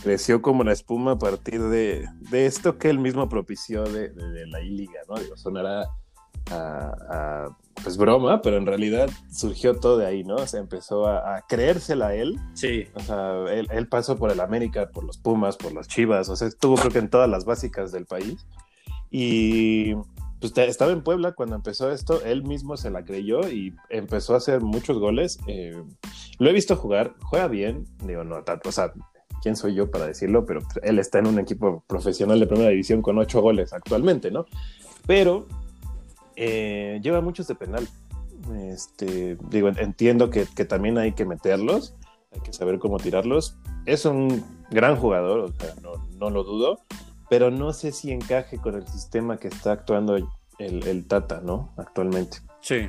creció 0.02 0.42
como 0.42 0.64
la 0.64 0.72
espuma 0.72 1.12
a 1.12 1.18
partir 1.18 1.62
de, 1.62 2.06
de, 2.30 2.46
esto 2.46 2.78
que 2.78 2.88
él 2.88 2.98
mismo 2.98 3.28
propició 3.28 3.84
de, 3.84 4.10
de, 4.10 4.28
de 4.30 4.46
la 4.46 4.60
I-Liga, 4.60 5.00
¿no? 5.08 5.16
Digo, 5.16 5.36
sonará 5.36 5.88
a, 6.50 7.48
pues 7.82 7.96
broma, 7.96 8.42
pero 8.42 8.56
en 8.56 8.66
realidad 8.66 9.08
surgió 9.30 9.78
todo 9.78 9.98
de 9.98 10.06
ahí, 10.06 10.24
¿no? 10.24 10.38
Se 10.46 10.58
empezó 10.58 11.06
a, 11.06 11.44
creérsela 11.48 12.08
a 12.08 12.14
él. 12.14 12.38
Sí. 12.54 12.86
O 12.94 13.00
sea, 13.00 13.44
él, 13.52 13.68
él, 13.70 13.88
pasó 13.88 14.16
por 14.16 14.30
el 14.30 14.40
América, 14.40 14.90
por 14.90 15.04
los 15.04 15.18
Pumas, 15.18 15.56
por 15.56 15.72
los 15.72 15.88
Chivas, 15.88 16.28
o 16.28 16.36
sea, 16.36 16.48
estuvo 16.48 16.76
creo 16.76 16.90
que 16.90 16.98
en 16.98 17.10
todas 17.10 17.28
las 17.28 17.44
básicas 17.44 17.92
del 17.92 18.06
país. 18.06 18.46
Y 19.10 19.94
pues 20.40 20.56
estaba 20.56 20.92
en 20.92 21.02
Puebla 21.02 21.32
cuando 21.32 21.56
empezó 21.56 21.90
esto, 21.90 22.22
él 22.24 22.44
mismo 22.44 22.76
se 22.76 22.90
la 22.90 23.04
creyó 23.04 23.48
y 23.48 23.74
empezó 23.90 24.34
a 24.34 24.38
hacer 24.38 24.60
muchos 24.60 24.98
goles. 24.98 25.38
Eh, 25.48 25.82
lo 26.38 26.50
he 26.50 26.52
visto 26.52 26.76
jugar, 26.76 27.14
juega 27.22 27.48
bien, 27.48 27.86
digo, 28.04 28.24
no, 28.24 28.36
o 28.64 28.72
sea, 28.72 28.92
quién 29.42 29.56
soy 29.56 29.74
yo 29.74 29.90
para 29.90 30.06
decirlo, 30.06 30.44
pero 30.44 30.60
él 30.82 30.98
está 30.98 31.18
en 31.18 31.26
un 31.26 31.38
equipo 31.38 31.84
profesional 31.86 32.40
de 32.40 32.46
primera 32.46 32.70
división 32.70 33.02
con 33.02 33.18
ocho 33.18 33.40
goles 33.40 33.72
actualmente, 33.72 34.30
¿no? 34.30 34.46
Pero 35.06 35.46
eh, 36.36 37.00
lleva 37.02 37.20
muchos 37.20 37.46
de 37.48 37.54
penal. 37.54 37.88
Este, 38.54 39.36
digo, 39.50 39.68
entiendo 39.68 40.30
que, 40.30 40.44
también 40.64 40.98
hay 40.98 41.12
que 41.12 41.24
meterlos, 41.24 41.94
hay 42.32 42.40
que 42.40 42.52
saber 42.52 42.78
cómo 42.78 42.98
tirarlos. 42.98 43.58
Es 43.86 44.04
un 44.04 44.44
gran 44.70 44.96
jugador, 44.96 45.40
o 45.40 45.52
sea, 45.52 45.74
no, 45.82 45.94
no 46.18 46.30
lo 46.30 46.44
dudo, 46.44 46.80
pero 47.28 47.50
no 47.50 47.72
sé 47.72 47.92
si 47.92 48.12
encaje 48.12 48.58
con 48.58 48.74
el 48.74 48.86
sistema 48.86 49.38
que 49.38 49.48
está 49.48 49.72
actuando 49.72 50.16
el, 50.16 50.26
el 50.58 51.06
Tata, 51.06 51.40
¿no? 51.42 51.72
Actualmente. 51.76 52.38
Sí. 52.60 52.88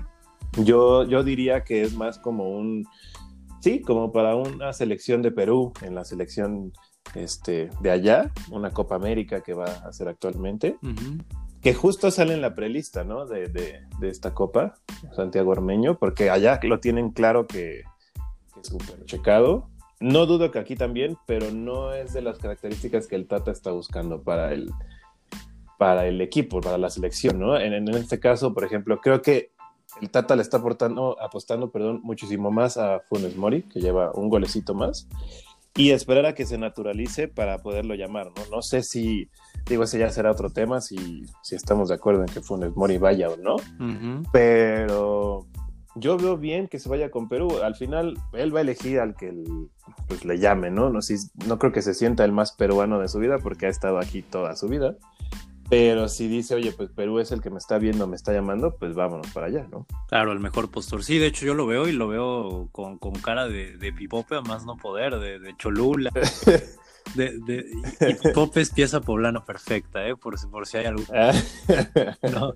Yo, 0.57 1.03
yo 1.03 1.23
diría 1.23 1.63
que 1.63 1.83
es 1.83 1.93
más 1.93 2.17
como 2.17 2.49
un 2.49 2.87
Sí, 3.59 3.81
como 3.81 4.11
para 4.11 4.35
una 4.35 4.71
selección 4.73 5.21
de 5.21 5.31
Perú 5.31 5.73
en 5.81 5.95
la 5.95 6.05
selección 6.05 6.71
este, 7.15 7.69
de 7.81 7.91
allá, 7.91 8.31
una 8.51 8.71
Copa 8.71 8.95
América 8.95 9.41
que 9.41 9.53
va 9.53 9.65
a 9.65 9.89
hacer 9.89 10.07
actualmente, 10.07 10.77
que 11.61 11.73
justo 11.73 12.09
sale 12.11 12.33
en 12.33 12.41
la 12.41 12.55
prelista, 12.55 13.03
¿no? 13.03 13.25
De, 13.25 13.47
de, 13.47 14.09
esta 14.09 14.33
Copa, 14.33 14.75
Santiago 15.15 15.51
Ormeño, 15.51 15.97
porque 15.97 16.29
allá 16.29 16.59
lo 16.63 16.79
tienen 16.79 17.11
claro 17.11 17.47
que, 17.47 17.79
es 18.61 18.67
súper 18.67 19.03
checado. 19.05 19.69
No 19.99 20.25
dudo 20.25 20.51
que 20.51 20.59
aquí 20.59 20.75
también, 20.75 21.17
pero 21.25 21.51
no 21.51 21.93
es 21.93 22.13
de 22.13 22.21
las 22.21 22.37
características 22.37 23.07
que 23.07 23.17
el 23.17 23.27
Tata 23.27 23.51
está 23.51 23.71
buscando 23.71 24.21
para 24.21 24.53
el, 24.53 24.71
para 25.77 26.07
el 26.07 26.21
equipo, 26.21 26.61
para 26.61 26.77
la 26.77 26.89
selección, 26.89 27.39
¿no? 27.39 27.59
En, 27.59 27.73
en 27.73 27.89
este 27.89 28.21
caso, 28.21 28.53
por 28.53 28.63
ejemplo, 28.63 29.01
creo 29.01 29.21
que 29.21 29.51
el 30.01 30.09
Tata 30.09 30.35
le 30.35 30.41
está 30.41 30.57
aportando, 30.57 31.21
apostando 31.21 31.71
perdón, 31.71 32.01
muchísimo 32.03 32.51
más 32.51 32.77
a 32.77 33.01
Funes 33.09 33.35
Mori, 33.35 33.63
que 33.63 33.79
lleva 33.79 34.11
un 34.13 34.29
golecito 34.29 34.73
más, 34.73 35.07
y 35.75 35.91
esperar 35.91 36.25
a 36.25 36.33
que 36.33 36.45
se 36.45 36.57
naturalice 36.57 37.27
para 37.27 37.59
poderlo 37.59 37.95
llamar, 37.95 38.27
¿no? 38.27 38.55
No 38.55 38.61
sé 38.61 38.83
si, 38.83 39.29
digo, 39.67 39.83
ese 39.83 39.99
ya 39.99 40.09
será 40.09 40.31
otro 40.31 40.49
tema, 40.49 40.81
si, 40.81 41.23
si 41.43 41.55
estamos 41.55 41.89
de 41.89 41.95
acuerdo 41.95 42.21
en 42.21 42.27
que 42.27 42.41
Funes 42.41 42.75
Mori 42.75 42.97
vaya 42.97 43.29
o 43.29 43.37
no, 43.37 43.55
pero 44.31 45.47
yo 45.95 46.17
veo 46.17 46.37
bien 46.37 46.67
que 46.67 46.79
se 46.79 46.89
vaya 46.89 47.11
con 47.11 47.27
Perú. 47.27 47.59
Al 47.63 47.75
final, 47.75 48.17
él 48.33 48.53
va 48.53 48.59
a 48.59 48.61
elegir 48.61 48.99
al 48.99 49.15
que 49.15 49.33
pues, 50.07 50.25
le 50.25 50.39
llame, 50.39 50.71
¿no? 50.71 50.89
No, 50.89 51.01
si, 51.01 51.15
no 51.47 51.59
creo 51.59 51.71
que 51.71 51.81
se 51.81 51.93
sienta 51.93 52.25
el 52.25 52.31
más 52.31 52.51
peruano 52.53 52.99
de 52.99 53.07
su 53.07 53.19
vida 53.19 53.37
porque 53.39 53.65
ha 53.65 53.69
estado 53.69 53.99
aquí 53.99 54.21
toda 54.21 54.55
su 54.55 54.67
vida. 54.67 54.95
Pero 55.69 56.07
si 56.07 56.27
dice, 56.27 56.55
oye, 56.55 56.71
pues 56.71 56.89
Perú 56.89 57.19
es 57.19 57.31
el 57.31 57.41
que 57.41 57.51
me 57.51 57.59
está 57.59 57.77
viendo, 57.77 58.07
me 58.07 58.15
está 58.15 58.33
llamando, 58.33 58.75
pues 58.75 58.95
vámonos 58.95 59.27
para 59.31 59.47
allá, 59.47 59.67
¿no? 59.71 59.85
Claro, 60.07 60.31
el 60.31 60.39
mejor 60.39 60.71
postor. 60.71 61.03
Sí, 61.03 61.19
de 61.19 61.27
hecho 61.27 61.45
yo 61.45 61.53
lo 61.53 61.67
veo 61.67 61.87
y 61.87 61.91
lo 61.91 62.07
veo 62.07 62.69
con, 62.71 62.97
cara 63.21 63.47
de, 63.47 63.93
pipope, 63.95 64.35
a 64.35 64.41
más 64.41 64.65
no 64.65 64.77
poder, 64.77 65.19
de, 65.19 65.55
cholula. 65.57 66.11
De, 67.15 67.39
de, 67.39 67.65
y 68.07 68.13
pipope 68.13 68.61
es 68.61 68.69
pieza 68.69 69.01
poblana 69.01 69.43
perfecta, 69.43 70.07
¿eh? 70.07 70.15
Por, 70.15 70.35
por 70.51 70.67
si 70.67 70.77
hay 70.77 70.85
algo. 70.85 71.01
Ah. 71.11 71.33
No, 72.31 72.53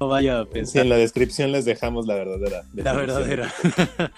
no 0.00 0.08
vaya 0.08 0.40
a 0.40 0.44
pensar. 0.44 0.72
Sí, 0.72 0.78
en 0.78 0.88
la 0.88 0.96
descripción 0.96 1.52
les 1.52 1.64
dejamos 1.64 2.06
la 2.06 2.14
verdadera. 2.14 2.62
La 2.74 2.92
verdadera. 2.92 3.52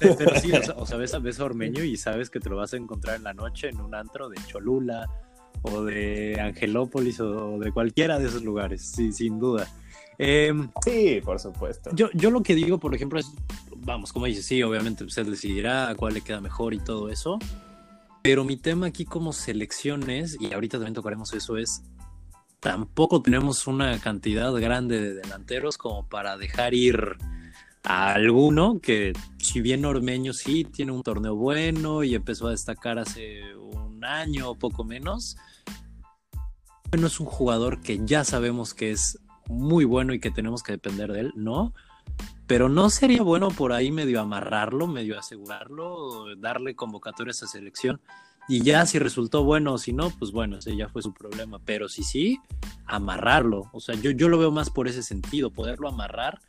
Pero 0.00 0.40
sí, 0.40 0.52
o 0.76 0.86
sea, 0.86 0.96
ves, 0.96 1.22
ves 1.22 1.40
a 1.40 1.44
Ormeño 1.44 1.84
y 1.84 1.96
sabes 1.96 2.30
que 2.30 2.40
te 2.40 2.50
lo 2.50 2.56
vas 2.56 2.74
a 2.74 2.76
encontrar 2.76 3.16
en 3.16 3.24
la 3.24 3.34
noche 3.34 3.68
en 3.68 3.80
un 3.80 3.94
antro 3.94 4.28
de 4.28 4.36
Cholula, 4.46 5.08
o 5.64 5.82
de 5.82 6.38
Angelópolis 6.40 7.20
o 7.20 7.58
de 7.58 7.72
cualquiera 7.72 8.18
de 8.18 8.28
esos 8.28 8.42
lugares, 8.42 8.82
sí, 8.82 9.12
sin 9.12 9.38
duda. 9.38 9.68
Em, 10.18 10.68
sí, 10.84 11.20
por 11.24 11.40
supuesto. 11.40 11.90
Yo, 11.94 12.08
yo 12.14 12.30
lo 12.30 12.42
que 12.42 12.54
digo, 12.54 12.78
por 12.78 12.94
ejemplo, 12.94 13.18
es, 13.18 13.32
vamos, 13.76 14.12
como 14.12 14.26
dices, 14.26 14.44
sí, 14.44 14.62
obviamente 14.62 15.04
usted 15.04 15.26
decidirá 15.26 15.88
a 15.88 15.94
cuál 15.94 16.14
le 16.14 16.20
queda 16.20 16.40
mejor 16.40 16.74
y 16.74 16.78
todo 16.78 17.08
eso, 17.08 17.38
pero 18.22 18.44
mi 18.44 18.56
tema 18.56 18.86
aquí 18.86 19.04
como 19.04 19.32
selecciones, 19.32 20.36
y 20.40 20.52
ahorita 20.52 20.78
también 20.78 20.94
tocaremos 20.94 21.32
eso, 21.34 21.56
es 21.56 21.82
tampoco 22.60 23.20
tenemos 23.20 23.66
una 23.66 23.98
cantidad 24.00 24.52
grande 24.54 25.00
de 25.00 25.14
delanteros 25.14 25.76
como 25.76 26.08
para 26.08 26.38
dejar 26.38 26.72
ir 26.72 27.16
a 27.82 28.14
alguno 28.14 28.80
que 28.80 29.12
si 29.36 29.60
bien 29.60 29.84
Ormeño 29.84 30.32
sí 30.32 30.64
tiene 30.64 30.92
un 30.92 31.02
torneo 31.02 31.36
bueno 31.36 32.02
y 32.02 32.14
empezó 32.14 32.46
a 32.46 32.52
destacar 32.52 32.98
hace 32.98 33.54
un 33.56 33.93
año 34.04 34.50
o 34.50 34.54
poco 34.54 34.84
menos, 34.84 35.36
no 36.96 37.06
es 37.06 37.20
un 37.20 37.26
jugador 37.26 37.80
que 37.80 38.00
ya 38.04 38.24
sabemos 38.24 38.74
que 38.74 38.92
es 38.92 39.18
muy 39.48 39.84
bueno 39.84 40.14
y 40.14 40.20
que 40.20 40.30
tenemos 40.30 40.62
que 40.62 40.72
depender 40.72 41.12
de 41.12 41.20
él, 41.20 41.32
¿no? 41.34 41.74
Pero 42.46 42.68
no 42.68 42.90
sería 42.90 43.22
bueno 43.22 43.48
por 43.48 43.72
ahí 43.72 43.90
medio 43.90 44.20
amarrarlo, 44.20 44.86
medio 44.86 45.18
asegurarlo, 45.18 46.36
darle 46.36 46.76
convocatoria 46.76 47.30
a 47.30 47.32
esa 47.32 47.46
selección. 47.46 48.00
Y 48.46 48.62
ya 48.62 48.84
si 48.84 48.98
resultó 48.98 49.42
bueno 49.42 49.72
o 49.72 49.78
si 49.78 49.94
no, 49.94 50.10
pues 50.10 50.30
bueno, 50.30 50.58
ese 50.58 50.76
ya 50.76 50.88
fue 50.88 51.00
su 51.00 51.14
problema. 51.14 51.58
Pero 51.64 51.88
si 51.88 52.02
sí, 52.02 52.38
amarrarlo. 52.84 53.70
O 53.72 53.80
sea, 53.80 53.94
yo, 53.94 54.10
yo 54.10 54.28
lo 54.28 54.36
veo 54.36 54.50
más 54.50 54.68
por 54.68 54.88
ese 54.88 55.02
sentido, 55.02 55.50
poderlo 55.50 55.88
amarrar. 55.88 56.40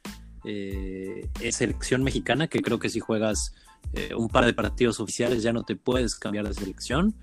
Eh, 0.44 1.30
es 1.40 1.56
selección 1.56 2.04
mexicana, 2.04 2.48
que 2.48 2.62
creo 2.62 2.78
que 2.78 2.90
si 2.90 3.00
juegas 3.00 3.54
eh, 3.94 4.14
un 4.16 4.28
par 4.28 4.46
de 4.46 4.54
partidos 4.54 5.00
oficiales 5.00 5.42
ya 5.42 5.54
no 5.54 5.64
te 5.64 5.78
puedes 5.78 6.16
cambiar 6.16 6.48
de 6.48 6.54
selección, 6.54 7.16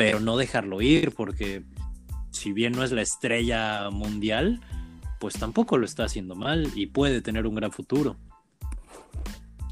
pero 0.00 0.18
no 0.18 0.38
dejarlo 0.38 0.80
ir, 0.80 1.14
porque 1.14 1.62
si 2.30 2.54
bien 2.54 2.72
no 2.72 2.84
es 2.84 2.90
la 2.90 3.02
estrella 3.02 3.90
mundial, 3.90 4.58
pues 5.18 5.34
tampoco 5.34 5.76
lo 5.76 5.84
está 5.84 6.04
haciendo 6.04 6.34
mal 6.34 6.70
y 6.74 6.86
puede 6.86 7.20
tener 7.20 7.46
un 7.46 7.54
gran 7.54 7.70
futuro. 7.70 8.16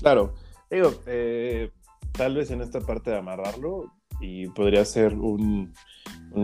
Claro, 0.00 0.34
digo, 0.70 0.92
eh, 1.06 1.70
tal 2.12 2.34
vez 2.34 2.50
en 2.50 2.60
esta 2.60 2.82
parte 2.82 3.10
de 3.10 3.16
amarrarlo 3.16 3.90
y 4.20 4.48
podría 4.48 4.84
ser 4.84 5.14
una 5.14 5.72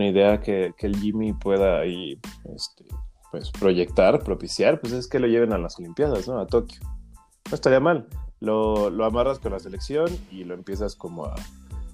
idea 0.07 0.41
que, 0.41 0.73
el 0.79 0.97
Jimmy 0.97 1.33
pueda 1.33 1.81
ahí 1.81 2.19
este, 2.55 2.85
pues, 3.29 3.51
proyectar, 3.51 4.23
propiciar, 4.23 4.81
pues 4.81 4.93
es 4.93 5.07
que 5.07 5.19
lo 5.19 5.27
lleven 5.27 5.53
a 5.53 5.59
las 5.59 5.77
Olimpiadas, 5.77 6.27
¿no? 6.27 6.39
A 6.39 6.47
Tokio. 6.47 6.81
No 7.51 7.53
estaría 7.53 7.79
mal. 7.79 8.07
Lo, 8.39 8.89
lo 8.89 9.05
amarras 9.05 9.37
con 9.37 9.51
la 9.51 9.59
selección 9.59 10.09
y 10.31 10.43
lo 10.43 10.55
empiezas 10.55 10.95
como 10.95 11.25
a 11.25 11.35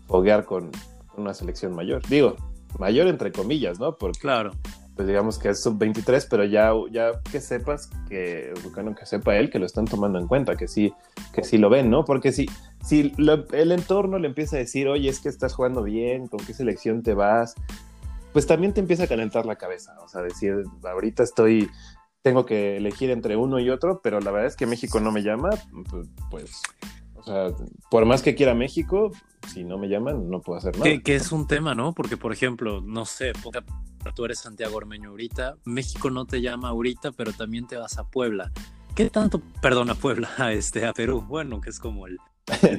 foguear 0.07 0.45
con 0.45 0.71
una 1.17 1.33
selección 1.33 1.75
mayor. 1.75 2.01
Digo, 2.07 2.35
mayor 2.79 3.07
entre 3.07 3.31
comillas, 3.31 3.79
¿no? 3.79 3.95
Porque, 3.95 4.19
claro. 4.19 4.51
Pues 4.95 5.07
digamos 5.07 5.39
que 5.39 5.49
es 5.49 5.63
sub-23, 5.63 6.27
pero 6.29 6.43
ya, 6.43 6.73
ya 6.91 7.21
que 7.31 7.39
sepas 7.39 7.89
que, 8.09 8.53
bueno, 8.73 8.93
que 8.93 9.05
sepa 9.05 9.37
él 9.37 9.49
que 9.49 9.57
lo 9.57 9.65
están 9.65 9.85
tomando 9.85 10.19
en 10.19 10.27
cuenta, 10.27 10.57
que 10.57 10.67
sí, 10.67 10.93
que 11.33 11.43
sí 11.43 11.57
lo 11.57 11.69
ven, 11.69 11.89
¿no? 11.89 12.03
Porque 12.03 12.31
si, 12.31 12.45
si 12.83 13.13
el 13.17 13.71
entorno 13.71 14.19
le 14.19 14.27
empieza 14.27 14.57
a 14.57 14.59
decir, 14.59 14.89
oye, 14.89 15.09
es 15.09 15.19
que 15.19 15.29
estás 15.29 15.53
jugando 15.53 15.81
bien, 15.81 16.27
¿con 16.27 16.45
qué 16.45 16.53
selección 16.53 17.03
te 17.03 17.13
vas? 17.13 17.55
Pues 18.33 18.45
también 18.45 18.73
te 18.73 18.81
empieza 18.81 19.05
a 19.05 19.07
calentar 19.07 19.45
la 19.45 19.55
cabeza, 19.55 19.95
o 20.03 20.07
sea, 20.09 20.21
decir, 20.21 20.63
ahorita 20.83 21.23
estoy, 21.23 21.69
tengo 22.21 22.45
que 22.45 22.77
elegir 22.77 23.11
entre 23.11 23.37
uno 23.37 23.59
y 23.59 23.69
otro, 23.69 24.01
pero 24.03 24.19
la 24.19 24.29
verdad 24.29 24.47
es 24.47 24.57
que 24.57 24.67
México 24.67 24.99
no 24.99 25.11
me 25.11 25.23
llama, 25.23 25.49
pues, 25.89 26.09
pues 26.29 26.61
o 27.21 27.23
sea, 27.23 27.47
por 27.89 28.05
más 28.05 28.21
que 28.21 28.35
quiera 28.35 28.53
México, 28.53 29.11
si 29.47 29.63
no 29.63 29.77
me 29.77 29.87
llaman, 29.87 30.29
no 30.29 30.41
puedo 30.41 30.57
hacer 30.57 30.77
nada. 30.77 30.99
Que, 30.99 31.15
es 31.15 31.31
un 31.31 31.47
tema, 31.47 31.75
¿no? 31.75 31.93
Porque, 31.93 32.17
por 32.17 32.33
ejemplo, 32.33 32.81
no 32.81 33.05
sé, 33.05 33.33
tú 34.15 34.25
eres 34.25 34.39
Santiago 34.39 34.75
Ormeño 34.75 35.09
ahorita, 35.09 35.57
México 35.65 36.09
no 36.09 36.25
te 36.25 36.41
llama 36.41 36.69
ahorita, 36.69 37.11
pero 37.11 37.31
también 37.33 37.67
te 37.67 37.77
vas 37.77 37.97
a 37.97 38.07
Puebla. 38.09 38.51
¿Qué 38.95 39.09
tanto, 39.09 39.41
perdón, 39.61 39.89
a 39.89 39.95
Puebla, 39.95 40.29
a, 40.37 40.51
este, 40.53 40.85
a 40.85 40.93
Perú? 40.93 41.21
Bueno, 41.21 41.61
que 41.61 41.69
es 41.69 41.79
como 41.79 42.07
el, 42.07 42.17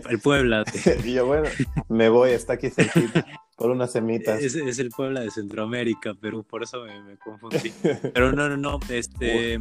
el, 0.09 0.19
Puebla. 0.19 0.65
y 1.05 1.13
yo, 1.13 1.27
bueno, 1.27 1.49
me 1.89 2.09
voy, 2.09 2.31
está 2.31 2.55
aquí 2.55 2.71
cerquita, 2.71 3.25
por 3.57 3.71
unas 3.71 3.93
semitas. 3.93 4.43
Es, 4.43 4.57
es, 4.57 4.79
el 4.79 4.91
Puebla 4.91 5.21
de 5.21 5.31
Centroamérica, 5.31 6.15
Perú, 6.15 6.45
por 6.45 6.63
eso 6.63 6.85
me, 6.85 7.17
confundí. 7.19 7.73
Pero 8.15 8.33
no, 8.33 8.49
no, 8.49 8.57
no, 8.57 8.81
este, 8.89 9.59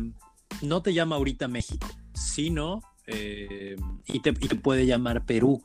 no 0.62 0.82
te 0.82 0.94
llama 0.94 1.18
ahorita 1.18 1.48
México, 1.48 1.88
sino 2.14 2.82
eh, 3.08 3.76
y, 4.08 4.20
te, 4.22 4.34
puede 4.34 4.86
llamar 4.86 5.26
Perú. 5.26 5.64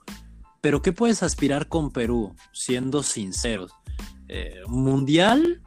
Pero 0.60 0.82
¿qué 0.82 0.92
puedes 0.92 1.22
aspirar 1.22 1.68
con 1.68 1.92
Perú? 1.92 2.34
Siendo 2.52 3.02
sinceros. 3.02 3.72
Eh, 4.28 4.60
mundial, 4.66 5.62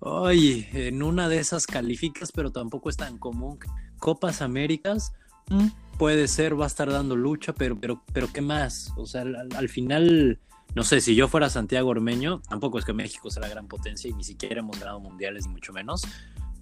ay, 0.00 0.68
en 0.72 1.02
una 1.02 1.28
de 1.28 1.38
esas 1.38 1.66
calificas, 1.66 2.32
pero 2.32 2.52
tampoco 2.52 2.90
es 2.90 2.96
tan 2.96 3.18
común. 3.18 3.58
Copas 3.98 4.42
Américas, 4.42 5.12
mm, 5.48 5.68
puede 5.98 6.28
ser, 6.28 6.60
va 6.60 6.64
a 6.64 6.68
estar 6.68 6.90
dando 6.90 7.16
lucha, 7.16 7.54
pero, 7.54 7.80
pero, 7.80 8.02
pero 8.12 8.30
¿qué 8.32 8.42
más? 8.42 8.92
O 8.96 9.06
sea, 9.06 9.22
al, 9.22 9.68
final, 9.70 10.38
no 10.74 10.84
sé, 10.84 11.00
si 11.00 11.14
yo 11.14 11.28
fuera 11.28 11.48
Santiago 11.48 11.88
Ormeño, 11.88 12.42
tampoco 12.48 12.78
es 12.78 12.84
que 12.84 12.92
México 12.92 13.30
sea 13.30 13.40
la 13.40 13.48
gran 13.48 13.66
potencia 13.66 14.10
y 14.10 14.12
ni 14.12 14.24
siquiera 14.24 14.60
hemos 14.60 14.78
ganado 14.78 15.00
mundiales, 15.00 15.46
ni 15.46 15.54
mucho 15.54 15.72
menos 15.72 16.02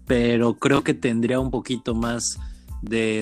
pero 0.07 0.55
creo 0.55 0.83
que 0.83 0.95
tendría 0.95 1.41
un 1.41 1.51
poquito 1.51 1.95
más 1.95 2.39
de 2.83 3.19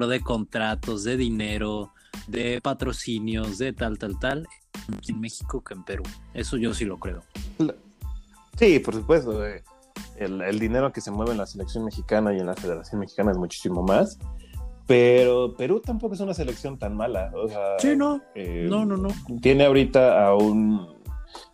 de 0.00 0.20
contratos, 0.20 1.04
de 1.04 1.16
dinero, 1.16 1.92
de 2.26 2.60
patrocinios, 2.62 3.58
de 3.58 3.72
tal, 3.72 3.98
tal, 3.98 4.18
tal, 4.18 4.48
en 5.08 5.20
México 5.20 5.62
que 5.62 5.74
en 5.74 5.84
Perú. 5.84 6.04
Eso 6.34 6.56
yo 6.56 6.74
sí 6.74 6.84
lo 6.84 6.98
creo. 6.98 7.22
Sí, 8.58 8.78
por 8.78 8.94
supuesto. 8.94 9.46
Eh, 9.46 9.62
el, 10.16 10.58
dinero 10.58 10.92
que 10.92 11.00
se 11.00 11.10
mueve 11.10 11.32
en 11.32 11.38
la 11.38 11.46
selección 11.46 11.84
mexicana 11.84 12.32
y 12.34 12.38
en 12.38 12.46
la 12.46 12.54
Federación 12.54 13.00
Mexicana 13.00 13.32
es 13.32 13.38
muchísimo 13.38 13.82
más. 13.82 14.18
Pero 14.86 15.54
Perú 15.56 15.80
tampoco 15.80 16.14
es 16.14 16.20
una 16.20 16.34
selección 16.34 16.78
tan 16.78 16.96
mala. 16.96 17.30
O 17.34 17.48
sea, 17.48 17.78
sí, 17.78 17.96
no. 17.96 18.20
Eh, 18.34 18.66
no, 18.68 18.84
no, 18.84 18.96
no. 18.96 19.08
Tiene 19.40 19.64
ahorita 19.64 20.26
a 20.26 20.34
un. 20.34 21.00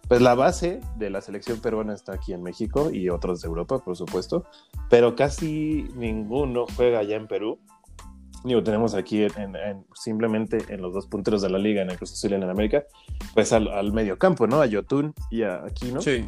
Pues 0.08 0.22
la 0.22 0.34
base 0.34 0.80
de 0.96 1.10
la 1.10 1.20
selección 1.20 1.60
peruana 1.60 1.92
está 1.92 2.14
aquí 2.14 2.32
en 2.32 2.42
México 2.42 2.90
y 2.90 3.10
otros 3.10 3.42
de 3.42 3.48
Europa, 3.48 3.78
por 3.78 3.96
supuesto. 3.96 4.44
Pero 4.88 5.14
casi 5.14 5.86
ninguno 5.94 6.64
juega 6.74 7.00
allá 7.00 7.16
en 7.16 7.28
Perú. 7.28 7.58
Digo, 8.44 8.62
tenemos 8.62 8.94
aquí 8.94 9.24
en, 9.24 9.84
simplemente 9.94 10.58
en 10.68 10.80
los 10.80 10.94
dos 10.94 11.06
punteros 11.06 11.42
de 11.42 11.50
la 11.50 11.58
liga, 11.58 11.82
en 11.82 11.90
el 11.90 11.96
Cruz 11.96 12.12
Azul 12.12 12.32
y 12.32 12.34
en 12.34 12.42
el 12.44 12.50
América, 12.50 12.84
pues 13.34 13.52
al, 13.52 13.68
al 13.68 13.92
medio 13.92 14.18
campo, 14.18 14.46
¿no? 14.46 14.60
A 14.60 14.66
Yotun 14.66 15.14
y 15.30 15.42
a 15.42 15.64
Aquino. 15.64 16.00
Sí. 16.00 16.24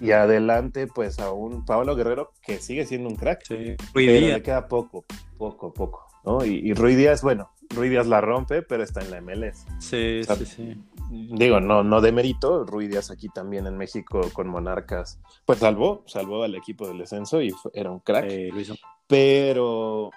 Y 0.00 0.10
adelante, 0.10 0.88
pues 0.88 1.18
a 1.20 1.32
un 1.32 1.64
Pablo 1.64 1.94
Guerrero 1.94 2.32
que 2.42 2.58
sigue 2.58 2.84
siendo 2.84 3.08
un 3.08 3.16
crack. 3.16 3.44
Sí. 3.46 3.76
pero 3.92 4.26
le 4.26 4.42
queda 4.42 4.66
poco, 4.66 5.04
poco, 5.38 5.72
poco, 5.72 6.06
¿no? 6.24 6.44
Y, 6.44 6.56
y 6.68 6.74
Rui 6.74 6.96
Díaz, 6.96 7.22
bueno, 7.22 7.50
Rui 7.70 7.88
Díaz 7.88 8.06
la 8.06 8.20
rompe, 8.20 8.62
pero 8.62 8.82
está 8.82 9.00
en 9.00 9.10
la 9.10 9.20
MLS. 9.20 9.66
Sí, 9.78 10.22
sí, 10.24 10.46
sí. 10.46 10.76
Digo, 11.10 11.60
no, 11.60 11.84
no 11.84 12.00
de 12.00 12.12
mérito, 12.12 12.64
Rui 12.64 12.88
Díaz 12.88 13.10
aquí 13.10 13.28
también 13.28 13.66
en 13.66 13.76
México 13.76 14.20
con 14.32 14.48
Monarcas, 14.48 15.20
pues 15.44 15.60
salvó, 15.60 16.02
salvó 16.06 16.42
al 16.42 16.54
equipo 16.54 16.88
del 16.88 16.98
descenso 16.98 17.40
y 17.40 17.52
era 17.72 17.90
un 17.90 18.00
crack. 18.00 18.26
Pero 19.06 20.10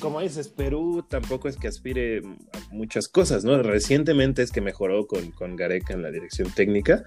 como 0.00 0.20
dices, 0.20 0.48
Perú 0.48 1.04
tampoco 1.08 1.48
es 1.48 1.56
que 1.56 1.68
aspire 1.68 2.22
a 2.52 2.74
muchas 2.74 3.08
cosas, 3.08 3.44
¿no? 3.44 3.62
Recientemente 3.62 4.42
es 4.42 4.50
que 4.50 4.60
mejoró 4.60 5.06
con, 5.06 5.30
con 5.32 5.56
Gareca 5.56 5.94
en 5.94 6.02
la 6.02 6.10
dirección 6.10 6.50
técnica, 6.50 7.04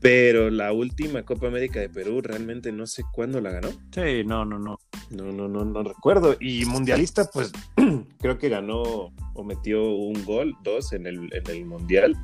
pero 0.00 0.50
la 0.50 0.72
última 0.72 1.24
Copa 1.24 1.48
América 1.48 1.80
de 1.80 1.88
Perú 1.88 2.20
realmente 2.22 2.70
no 2.70 2.86
sé 2.86 3.02
cuándo 3.12 3.40
la 3.40 3.50
ganó. 3.50 3.68
Sí, 3.92 4.24
no, 4.24 4.44
no, 4.44 4.58
no. 4.58 4.78
No, 5.10 5.32
no, 5.32 5.48
no, 5.48 5.64
no 5.64 5.82
recuerdo. 5.82 6.36
Y 6.38 6.64
Mundialista, 6.66 7.28
pues 7.32 7.50
creo 8.20 8.38
que 8.38 8.48
ganó 8.48 9.12
o 9.34 9.44
metió 9.44 9.90
un 9.90 10.24
gol, 10.24 10.54
dos 10.62 10.92
en 10.92 11.06
el, 11.06 11.30
en 11.32 11.50
el 11.50 11.64
Mundial. 11.64 12.16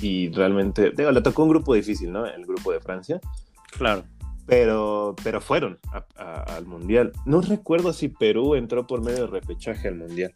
Y 0.00 0.28
realmente, 0.30 0.92
digo, 0.96 1.10
le 1.10 1.22
tocó 1.22 1.42
un 1.42 1.48
grupo 1.48 1.74
difícil, 1.74 2.12
¿no? 2.12 2.24
El 2.26 2.44
grupo 2.46 2.70
de 2.72 2.80
Francia. 2.80 3.20
Claro 3.72 4.04
pero, 4.48 5.14
pero 5.22 5.42
fueron 5.42 5.78
al 6.16 6.64
Mundial. 6.64 7.12
No 7.26 7.42
recuerdo 7.42 7.92
si 7.92 8.08
Perú 8.08 8.54
entró 8.54 8.86
por 8.86 9.02
medio 9.02 9.26
de 9.26 9.26
repechaje 9.26 9.88
al 9.88 9.96
Mundial. 9.96 10.34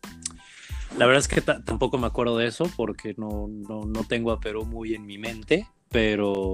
La 0.99 1.07
verdad 1.07 1.21
es 1.21 1.29
que 1.29 1.41
tampoco 1.41 1.97
me 1.97 2.07
acuerdo 2.07 2.37
de 2.37 2.47
eso 2.47 2.71
porque 2.77 3.15
no, 3.17 3.49
no, 3.49 3.87
no, 3.87 4.05
tengo 4.05 4.31
a 4.31 4.39
Perú 4.39 4.67
muy 4.67 4.95
en 4.95 5.07
mi 5.07 5.17
mente, 5.17 5.67
pero, 5.89 6.53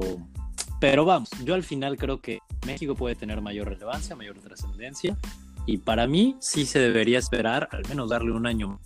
pero 0.80 1.04
vamos, 1.04 1.30
yo 1.44 1.54
al 1.54 1.64
final 1.64 1.96
creo 1.96 2.20
que 2.20 2.38
México 2.64 2.94
puede 2.94 3.16
tener 3.16 3.40
mayor 3.40 3.68
relevancia, 3.68 4.14
mayor 4.14 4.38
trascendencia 4.38 5.18
y 5.66 5.78
para 5.78 6.06
mí 6.06 6.36
sí 6.38 6.64
se 6.64 6.78
debería 6.78 7.18
esperar, 7.18 7.68
al 7.72 7.82
menos 7.88 8.10
darle 8.10 8.30
un 8.30 8.46
año 8.46 8.78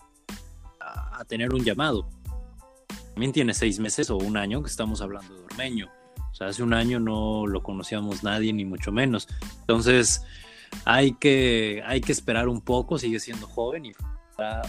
a, 0.81 1.21
a 1.21 1.25
tener 1.27 1.53
un 1.53 1.63
llamado. 1.63 2.09
También 3.13 3.33
tiene 3.33 3.53
seis 3.53 3.79
meses 3.79 4.09
o 4.09 4.17
un 4.17 4.39
año 4.39 4.63
que 4.63 4.71
estamos 4.71 5.03
hablando 5.03 5.35
de 5.35 5.45
Ormeño 5.45 5.91
sea, 6.43 6.51
hace 6.51 6.63
un 6.63 6.75
año 6.75 7.01
no 7.01 7.47
lo 7.47 7.63
conocíamos 7.63 8.23
nadie, 8.23 8.53
ni 8.53 8.65
mucho 8.65 8.93
menos. 8.93 9.29
Entonces, 9.61 10.23
hay 10.85 11.13
que, 11.15 11.83
hay 11.87 12.01
que 12.01 12.13
esperar 12.13 12.49
un 12.49 12.61
poco, 12.61 12.99
sigue 12.99 13.21
siendo 13.21 13.47
joven 13.47 13.87
y 13.87 13.93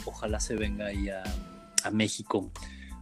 ojalá, 0.06 0.40
se 0.40 0.56
venga 0.56 0.88
ahí 0.88 1.10
a, 1.10 1.24
México, 1.92 2.50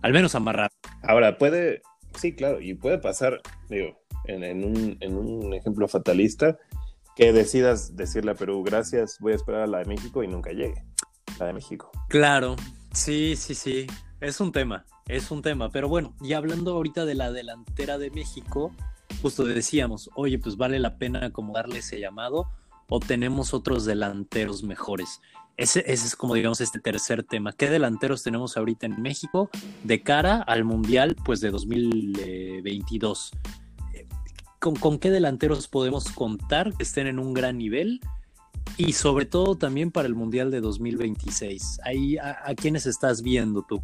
al 0.02 0.12
menos 0.12 0.34
amarrar. 0.34 0.72
Ahora, 1.04 1.38
puede, 1.38 1.84
sí, 2.16 2.34
claro, 2.34 2.60
y 2.60 2.74
puede 2.74 2.98
pasar, 2.98 3.40
digo, 3.70 3.96
en, 4.26 4.64
un, 4.64 4.98
en 5.00 5.16
un 5.16 5.54
ejemplo 5.54 5.88
fatalista, 5.88 6.58
que 7.16 7.32
decidas 7.32 7.96
decirle 7.96 8.32
a 8.32 8.36
Perú, 8.36 8.64
gracias, 8.64 9.18
voy 9.20 9.34
a 9.34 9.36
esperar 9.36 9.62
a 9.62 9.68
la 9.68 9.80
de 9.80 9.86
México 9.86 10.24
y 10.24 10.28
nunca 10.28 10.52
llegue, 10.52 10.84
la 11.40 11.46
de 11.48 11.54
México. 11.54 11.92
Claro, 12.10 12.56
sí, 12.92 13.36
sí, 13.36 13.56
sí, 13.56 13.88
es 14.20 14.40
un 14.40 14.52
tema 14.52 14.86
es 15.12 15.30
un 15.30 15.42
tema. 15.42 15.70
Pero 15.70 15.90
bueno, 15.90 16.16
y 16.22 16.34
hablando 16.34 16.74
ahorita 16.74 17.06
de 17.06 17.16
la 17.16 17.32
delantera 17.32 17.98
de 17.98 18.12
México, 18.12 18.72
justo 19.22 19.44
decíamos, 19.44 20.10
oye, 20.16 20.40
pues 20.40 20.58
vale 20.58 20.80
la 20.80 20.98
pena 20.98 21.32
como 21.32 21.54
darle 21.54 21.80
ese 21.80 22.00
llamado 22.00 22.48
o 22.88 23.00
tenemos 23.00 23.54
otros 23.54 23.86
delanteros 23.86 24.64
mejores. 24.64 25.22
Ese, 25.58 25.84
es 25.86 26.16
como 26.16 26.34
digamos 26.34 26.62
este 26.62 26.80
tercer 26.80 27.24
tema. 27.24 27.52
¿Qué 27.52 27.70
delanteros 27.70 28.24
tenemos 28.24 28.58
ahorita 28.58 28.86
en 28.86 29.02
México 29.02 29.50
de 29.84 30.02
cara 30.02 30.42
al 30.42 30.64
Mundial 30.64 31.16
pues 31.26 31.42
de 31.42 31.52
2022? 31.52 33.32
¿Con, 34.60 34.76
con 34.76 35.00
qué 35.00 35.10
delanteros 35.10 35.68
podemos 35.68 36.12
contar 36.12 36.74
que 36.74 36.84
estén 36.84 37.08
en 37.08 37.20
un 37.20 37.34
gran 37.34 37.58
nivel? 37.58 38.00
Y 38.78 38.94
sobre 38.94 39.26
todo 39.26 39.56
también 39.56 39.92
para 39.92 40.08
el 40.08 40.16
Mundial 40.16 40.52
de 40.52 40.62
2026. 40.62 41.80
Ahí, 41.84 42.18
¿A, 42.18 42.38
a 42.44 42.56
quiénes 42.56 42.86
estás 42.86 43.22
viendo 43.22 43.64
tú? 43.68 43.82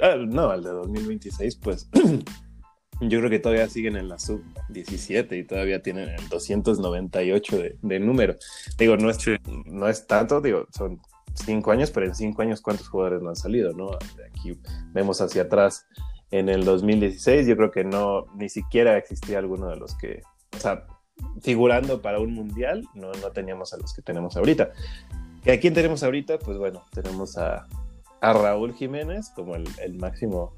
Ah, 0.00 0.16
no, 0.16 0.52
el 0.52 0.62
de 0.62 0.70
2026, 0.70 1.56
pues 1.56 1.88
yo 3.00 3.18
creo 3.18 3.30
que 3.30 3.38
todavía 3.38 3.68
siguen 3.68 3.96
en 3.96 4.08
la 4.08 4.18
sub 4.18 4.42
17 4.68 5.36
y 5.36 5.44
todavía 5.44 5.82
tienen 5.82 6.08
el 6.08 6.28
298 6.28 7.58
de, 7.58 7.78
de 7.82 8.00
número. 8.00 8.36
Digo, 8.78 8.96
no 8.96 9.10
es, 9.10 9.18
no 9.66 9.88
es 9.88 10.06
tanto, 10.06 10.40
digo, 10.40 10.66
son 10.76 11.00
cinco 11.34 11.72
años, 11.72 11.90
pero 11.90 12.06
en 12.06 12.14
cinco 12.14 12.42
años, 12.42 12.60
¿cuántos 12.60 12.88
jugadores 12.88 13.22
no 13.22 13.30
han 13.30 13.36
salido? 13.36 13.72
¿no? 13.72 13.90
Aquí 14.30 14.58
vemos 14.92 15.20
hacia 15.20 15.42
atrás 15.42 15.86
en 16.30 16.48
el 16.48 16.64
2016, 16.64 17.46
yo 17.46 17.56
creo 17.56 17.70
que 17.70 17.84
no, 17.84 18.26
ni 18.36 18.48
siquiera 18.48 18.98
existía 18.98 19.38
alguno 19.38 19.68
de 19.68 19.76
los 19.76 19.94
que, 19.96 20.22
o 20.54 20.60
sea, 20.60 20.86
figurando 21.42 22.02
para 22.02 22.20
un 22.20 22.34
mundial, 22.34 22.86
no, 22.94 23.12
no 23.12 23.30
teníamos 23.30 23.72
a 23.72 23.78
los 23.78 23.94
que 23.94 24.02
tenemos 24.02 24.36
ahorita. 24.36 24.72
¿Y 25.44 25.50
a 25.50 25.60
quién 25.60 25.74
tenemos 25.74 26.02
ahorita? 26.02 26.38
Pues 26.38 26.58
bueno, 26.58 26.84
tenemos 26.92 27.38
a, 27.38 27.66
a 28.20 28.32
Raúl 28.32 28.74
Jiménez 28.74 29.30
como 29.34 29.54
el, 29.56 29.94
máximo 29.98 30.54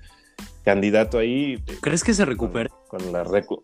candidato 0.65 1.19
ahí. 1.19 1.63
¿Crees 1.81 2.03
que 2.03 2.15
se 2.15 2.25
recupere? 2.25 2.71
Con, 2.89 3.13
la 3.13 3.25
recu 3.25 3.63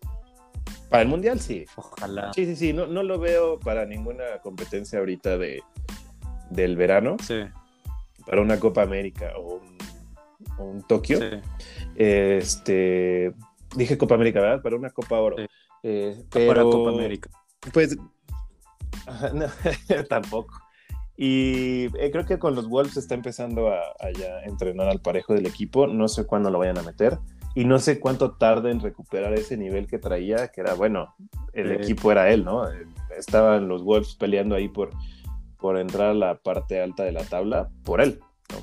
para 0.89 1.03
el 1.03 1.09
Mundial, 1.09 1.39
sí. 1.39 1.65
Ojalá. 1.75 2.31
Sí, 2.33 2.45
sí, 2.45 2.55
sí. 2.55 2.73
No, 2.73 2.87
no 2.87 3.03
lo 3.03 3.19
veo 3.19 3.59
para 3.59 3.85
ninguna 3.85 4.39
competencia 4.41 4.99
ahorita 4.99 5.37
de, 5.37 5.61
del 6.49 6.77
verano. 6.77 7.17
Sí. 7.21 7.43
Para 8.25 8.41
una 8.41 8.59
Copa 8.59 8.83
América 8.83 9.33
o 9.37 9.61
un, 10.59 10.83
Tokio. 10.83 11.19
Sí. 11.19 11.41
Este. 11.95 13.33
Dije 13.75 13.97
Copa 13.97 14.15
América, 14.15 14.39
¿verdad? 14.39 14.61
Para 14.61 14.77
una 14.77 14.89
Copa 14.89 15.19
Oro. 15.19 15.35
Eh, 15.83 16.23
para 16.31 16.63
Copa 16.63 16.89
América. 16.91 17.29
Pues. 17.73 17.97
No, 19.33 19.45
tampoco. 20.09 20.53
Y 21.15 21.85
eh, 21.97 22.11
creo 22.11 22.25
que 22.25 22.37
con 22.37 22.53
los 22.53 22.69
Wolves 22.69 22.95
está 22.95 23.15
empezando 23.15 23.69
a, 23.69 23.81
ya 24.17 24.41
entrenar 24.43 24.87
al 24.87 25.01
parejo 25.01 25.33
del 25.33 25.47
equipo. 25.47 25.87
No 25.87 26.07
sé 26.07 26.25
cuándo 26.25 26.51
lo 26.51 26.59
vayan 26.59 26.77
a 26.77 26.83
meter. 26.83 27.17
Y 27.55 27.65
no 27.65 27.79
sé 27.79 27.99
cuánto 27.99 28.33
tarde 28.33 28.69
en 28.69 28.81
recuperar 28.81 29.33
ese 29.33 29.57
nivel 29.57 29.87
que 29.87 29.97
traía, 29.97 30.49
que 30.49 30.61
era, 30.61 30.75
bueno, 30.75 31.15
el 31.53 31.71
equipo 31.71 32.11
era 32.11 32.29
él, 32.29 32.45
¿no? 32.45 32.69
Eh, 32.69 32.85
estaban 33.17 33.67
los 33.67 33.83
Wolves 33.83 34.15
peleando 34.15 34.53
ahí 34.53 34.69
por, 34.69 34.91
por 35.57 35.79
entrar 35.79 36.09
a 36.09 36.13
la 36.13 36.35
parte 36.35 36.79
alta 36.79 37.03
de 37.03 37.13
la 37.13 37.23
tabla 37.23 37.69
por 37.83 37.99
él, 37.99 38.19
¿no? 38.53 38.59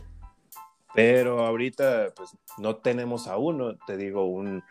Pero 0.95 1.45
ahorita, 1.45 2.13
pues, 2.15 2.37
no 2.59 2.77
tenemos 2.77 3.27
a 3.27 3.37
uno, 3.37 3.77
te 3.85 3.97
digo, 3.97 4.27
un, 4.27 4.63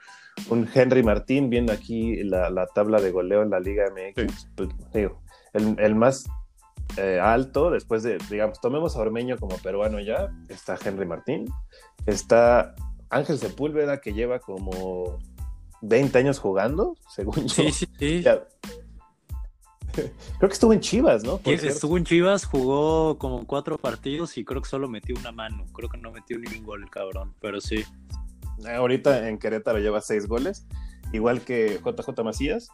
un 0.49 0.67
Henry 0.73 1.03
Martín 1.03 1.49
viendo 1.49 1.71
aquí 1.71 2.23
la, 2.23 2.49
la, 2.49 2.65
tabla 2.67 3.01
de 3.01 3.11
goleo 3.11 3.43
en 3.43 3.49
la 3.49 3.59
Liga 3.59 3.85
MX, 3.91 4.49
pues, 4.55 4.69
digo, 4.93 5.21
el, 5.53 5.75
el, 5.79 5.95
más 5.95 6.25
eh, 6.97 7.19
alto, 7.21 7.71
después 7.71 8.03
de, 8.03 8.17
digamos, 8.29 8.59
tomemos 8.59 8.95
a 8.95 8.99
Ormeño 8.99 9.37
como 9.37 9.57
peruano 9.57 9.99
ya, 9.99 10.29
está 10.49 10.77
Henry 10.83 11.05
Martín, 11.05 11.45
está 12.05 12.75
Ángel 13.09 13.37
Sepúlveda 13.37 14.01
que 14.01 14.13
lleva 14.13 14.39
como 14.39 15.19
20 15.81 16.17
años 16.17 16.39
jugando, 16.39 16.95
según 17.09 17.47
yo. 17.47 17.63
Sí, 17.63 17.71
sí, 17.71 17.87
sí. 17.99 18.23
Creo 19.93 20.49
que 20.49 20.53
estuvo 20.53 20.73
en 20.73 20.79
Chivas, 20.79 21.23
¿no? 21.23 21.39
estuvo 21.45 21.97
en 21.97 22.03
Chivas, 22.03 22.45
jugó 22.45 23.17
como 23.19 23.45
cuatro 23.45 23.77
partidos 23.77 24.37
y 24.37 24.43
creo 24.43 24.61
que 24.61 24.67
solo 24.67 24.89
metió 24.89 25.15
una 25.19 25.31
mano. 25.31 25.65
Creo 25.73 25.87
que 25.89 25.97
no 25.97 26.11
metió 26.11 26.39
ningún 26.39 26.63
gol, 26.63 26.89
cabrón, 26.89 27.35
pero 27.39 27.61
sí. 27.61 27.83
Ahorita 28.75 29.29
en 29.29 29.37
Querétaro 29.37 29.79
lleva 29.79 30.01
seis 30.01 30.27
goles 30.27 30.65
igual 31.13 31.41
que 31.41 31.79
JJ 31.83 32.23
Macías. 32.23 32.69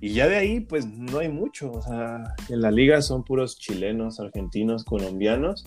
Y 0.00 0.14
ya 0.14 0.26
de 0.26 0.36
ahí, 0.36 0.60
pues 0.60 0.86
no 0.86 1.18
hay 1.18 1.28
mucho. 1.28 1.70
O 1.70 1.82
sea, 1.82 2.34
en 2.48 2.60
la 2.60 2.70
liga 2.70 3.00
son 3.02 3.22
puros 3.22 3.58
chilenos, 3.58 4.18
argentinos, 4.18 4.84
colombianos. 4.84 5.64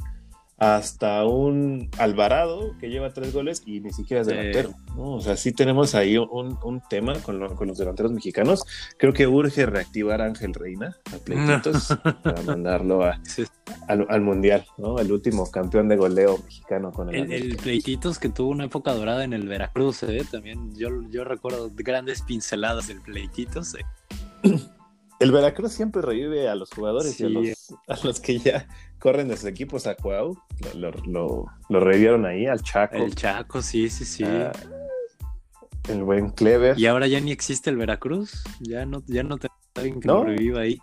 Hasta 0.57 1.25
un 1.25 1.89
Alvarado 1.97 2.77
que 2.79 2.89
lleva 2.89 3.11
tres 3.11 3.33
goles 3.33 3.63
y 3.65 3.81
ni 3.81 3.91
siquiera 3.91 4.21
es 4.21 4.27
delantero. 4.27 4.71
¿no? 4.95 5.15
O 5.15 5.21
sea, 5.21 5.35
sí 5.35 5.51
tenemos 5.51 5.95
ahí 5.95 6.17
un, 6.17 6.57
un 6.63 6.81
tema 6.89 7.13
con, 7.19 7.39
lo, 7.39 7.55
con, 7.55 7.67
los 7.67 7.77
delanteros 7.77 8.11
mexicanos. 8.11 8.63
Creo 8.97 9.11
que 9.11 9.27
urge 9.27 9.65
reactivar 9.65 10.21
a 10.21 10.25
Ángel 10.25 10.53
Reina 10.53 10.95
a 11.13 11.17
pleititos 11.17 11.97
para 12.23 12.41
mandarlo 12.43 13.03
a, 13.03 13.19
sí. 13.23 13.43
al, 13.87 14.05
al, 14.09 14.21
Mundial, 14.21 14.65
¿no? 14.77 14.97
El 14.99 15.11
último 15.11 15.49
campeón 15.51 15.89
de 15.89 15.97
goleo 15.97 16.37
mexicano 16.37 16.91
con 16.91 17.13
el, 17.13 17.31
el, 17.31 17.51
el 17.51 17.57
pleititos 17.57 18.17
que 18.17 18.29
tuvo 18.29 18.49
una 18.49 18.65
época 18.65 18.93
dorada 18.93 19.23
en 19.23 19.33
el 19.33 19.47
Veracruz, 19.47 20.03
¿eh? 20.03 20.23
También 20.31 20.73
yo, 20.75 20.89
yo 21.09 21.23
recuerdo 21.25 21.69
grandes 21.75 22.21
pinceladas 22.21 22.87
del 22.87 23.01
pleititos. 23.01 23.75
¿eh? 23.75 23.85
El 25.19 25.31
Veracruz 25.31 25.71
siempre 25.71 26.01
revive 26.01 26.49
a 26.49 26.55
los 26.55 26.71
jugadores 26.71 27.13
sí. 27.13 27.23
y 27.23 27.25
a 27.25 27.29
los, 27.29 27.73
a 27.87 28.05
los, 28.05 28.19
que 28.19 28.37
ya 28.37 28.67
corren 28.99 29.29
de 29.29 29.37
sus 29.37 29.45
equipos 29.45 29.87
a 29.87 29.95
Cuau. 29.95 30.37
Lo, 30.75 30.91
lo, 30.91 31.03
lo, 31.05 31.45
lo, 31.69 31.79
revivieron 31.79 32.25
ahí, 32.25 32.45
al 32.45 32.61
Chaco. 32.61 32.95
El 32.95 33.15
Chaco, 33.15 33.61
sí, 33.61 33.89
sí, 33.89 34.03
sí. 34.03 34.23
Uh, 34.23 34.51
el 35.87 36.03
buen 36.03 36.31
Clever. 36.31 36.77
Y 36.77 36.85
ahora 36.87 37.07
ya 37.07 37.19
ni 37.21 37.31
existe 37.31 37.69
el 37.69 37.77
Veracruz. 37.77 38.43
Ya 38.59 38.85
no, 38.85 39.03
ya 39.07 39.23
no 39.23 39.37
te 39.37 39.47
saben 39.73 39.99
que 39.99 40.07
¿No? 40.07 40.15
lo 40.15 40.23
reviva 40.25 40.61
ahí. 40.61 40.79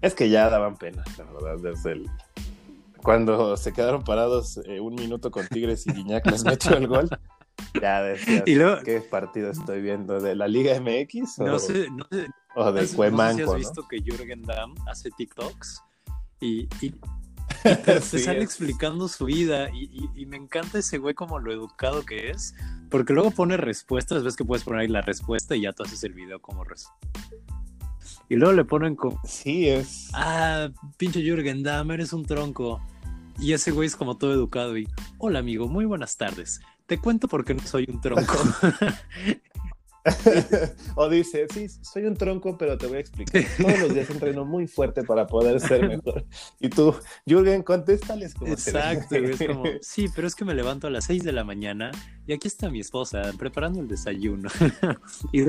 Es 0.00 0.14
que 0.14 0.28
ya 0.28 0.50
daban 0.50 0.76
pena, 0.76 1.02
la 1.18 1.24
verdad, 1.24 1.56
desde 1.62 1.92
el. 1.92 2.10
Cuando 3.02 3.56
se 3.56 3.72
quedaron 3.72 4.04
parados 4.04 4.60
eh, 4.66 4.80
un 4.80 4.94
minuto 4.94 5.30
con 5.30 5.46
Tigres 5.48 5.86
y 5.86 5.92
Guiñac 5.92 6.26
les 6.30 6.44
metió 6.44 6.76
el 6.76 6.86
gol. 6.86 7.08
Ya 7.80 8.02
decías, 8.02 8.42
y 8.46 8.54
luego, 8.54 8.82
¿qué 8.84 9.00
partido 9.00 9.50
estoy 9.50 9.82
viendo? 9.82 10.20
¿De 10.20 10.34
la 10.34 10.48
Liga 10.48 10.78
MX? 10.80 11.38
O, 11.40 11.44
no 11.44 11.58
sé, 11.58 11.88
no 11.90 12.06
sé. 12.10 12.28
O 12.54 12.72
de 12.72 12.82
no 12.82 12.88
Cuemanco, 12.96 13.38
sé 13.38 13.44
si 13.44 13.50
has 13.50 13.58
visto 13.58 13.82
¿no? 13.82 13.88
que 13.88 14.00
Jürgen 14.00 14.42
Damm 14.42 14.74
hace 14.86 15.10
TikToks 15.10 15.82
y, 16.40 16.68
y, 16.80 16.86
y 16.86 16.94
te, 17.84 18.00
sí, 18.00 18.18
sale 18.20 18.38
es. 18.38 18.44
explicando 18.44 19.08
su 19.08 19.24
vida 19.24 19.70
y, 19.70 20.26
me 20.26 20.36
encanta 20.36 20.78
ese 20.78 20.98
güey 20.98 21.14
como 21.14 21.38
lo 21.38 21.52
educado 21.52 22.04
que 22.04 22.30
es, 22.30 22.54
porque 22.90 23.12
luego 23.12 23.30
pone 23.30 23.56
respuestas, 23.56 24.22
ves 24.22 24.36
que 24.36 24.44
puedes 24.44 24.64
poner 24.64 24.82
ahí 24.82 24.88
la 24.88 25.00
respuesta 25.00 25.56
y 25.56 25.62
ya 25.62 25.72
tú 25.72 25.82
haces 25.82 26.04
el 26.04 26.12
video 26.12 26.40
como 26.40 26.64
respuesta. 26.64 27.08
Y 28.28 28.36
luego 28.36 28.54
le 28.54 28.64
ponen 28.64 28.96
como... 28.96 29.20
Sí, 29.24 29.68
es... 29.68 30.10
Ah, 30.14 30.70
pinche 30.96 31.20
Jürgen 31.22 31.62
Damm, 31.62 31.90
eres 31.90 32.12
un 32.12 32.24
tronco. 32.24 32.80
Y 33.38 33.52
ese 33.52 33.70
güey 33.70 33.86
es 33.86 33.96
como 33.96 34.16
todo 34.16 34.32
educado 34.32 34.78
y... 34.78 34.88
Hola 35.18 35.40
amigo, 35.40 35.68
muy 35.68 35.84
buenas 35.84 36.16
tardes. 36.16 36.60
Te 36.86 36.98
cuento 36.98 37.28
por 37.28 37.44
qué 37.44 37.54
no 37.54 37.62
soy 37.62 37.86
un 37.88 38.00
tronco. 38.00 38.34
o 40.96 41.08
dice, 41.08 41.46
sí, 41.52 41.66
soy 41.68 42.04
un 42.04 42.14
tronco, 42.14 42.58
pero 42.58 42.76
te 42.76 42.86
voy 42.86 42.98
a 42.98 43.00
explicar. 43.00 43.42
Todos 43.56 43.78
los 43.80 43.94
días 43.94 44.10
entreno 44.10 44.44
muy 44.44 44.66
fuerte 44.66 45.02
para 45.02 45.26
poder 45.26 45.60
ser 45.60 45.88
mejor. 45.88 46.26
Y 46.60 46.68
tú, 46.68 46.94
Jürgen, 47.26 47.62
contéstales 47.62 48.34
como 48.34 48.52
Exacto, 48.52 49.14
es 49.14 49.38
como, 49.46 49.64
sí, 49.80 50.08
pero 50.14 50.26
es 50.26 50.34
que 50.34 50.44
me 50.44 50.54
levanto 50.54 50.88
a 50.88 50.90
las 50.90 51.06
6 51.06 51.24
de 51.24 51.32
la 51.32 51.42
mañana 51.42 51.90
y 52.26 52.34
aquí 52.34 52.48
está 52.48 52.68
mi 52.68 52.80
esposa 52.80 53.32
preparando 53.38 53.80
el 53.80 53.88
desayuno. 53.88 54.50
y, 55.32 55.42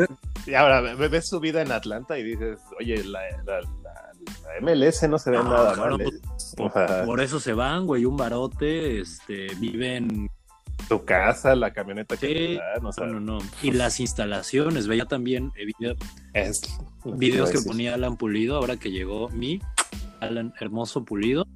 y, 0.49 0.53
ahora 0.53 0.95
ves 0.95 1.27
su 1.27 1.41
vida 1.41 1.61
en 1.61 1.73
Atlanta 1.73 2.17
y 2.17 2.23
dices, 2.23 2.59
oye, 2.79 3.03
la, 3.03 3.19
la, 3.43 3.59
la, 3.59 3.67
la 3.83 4.61
MLS 4.61 5.03
no 5.09 5.19
se 5.19 5.31
ve 5.31 5.37
ah, 5.37 5.43
nada 5.43 5.73
claro, 5.73 5.97
mal. 5.97 6.21
Por, 6.55 7.05
por, 7.05 7.19
eso 7.19 7.41
se 7.41 7.51
van, 7.51 7.85
güey, 7.85 8.05
un 8.05 8.15
barote, 8.15 9.01
este, 9.01 9.47
viven 9.59 10.29
tu 10.87 11.05
casa, 11.05 11.55
la 11.55 11.73
camioneta 11.73 12.15
sí, 12.15 12.27
que 12.27 12.55
dan, 12.55 12.85
o 12.85 12.91
sea, 12.91 13.05
no, 13.05 13.19
no, 13.19 13.39
no. 13.39 13.45
Y 13.61 13.71
las 13.71 13.99
instalaciones, 13.99 14.87
veía 14.87 15.05
también 15.05 15.51
eh, 15.55 15.65
video, 15.65 15.95
es, 16.33 16.61
videos 17.03 17.51
que 17.51 17.59
ponía 17.61 17.93
Alan 17.93 18.17
Pulido, 18.17 18.57
ahora 18.57 18.77
que 18.77 18.91
llegó 18.91 19.29
mi 19.29 19.61
Alan 20.19 20.53
Hermoso 20.59 21.05
Pulido. 21.05 21.47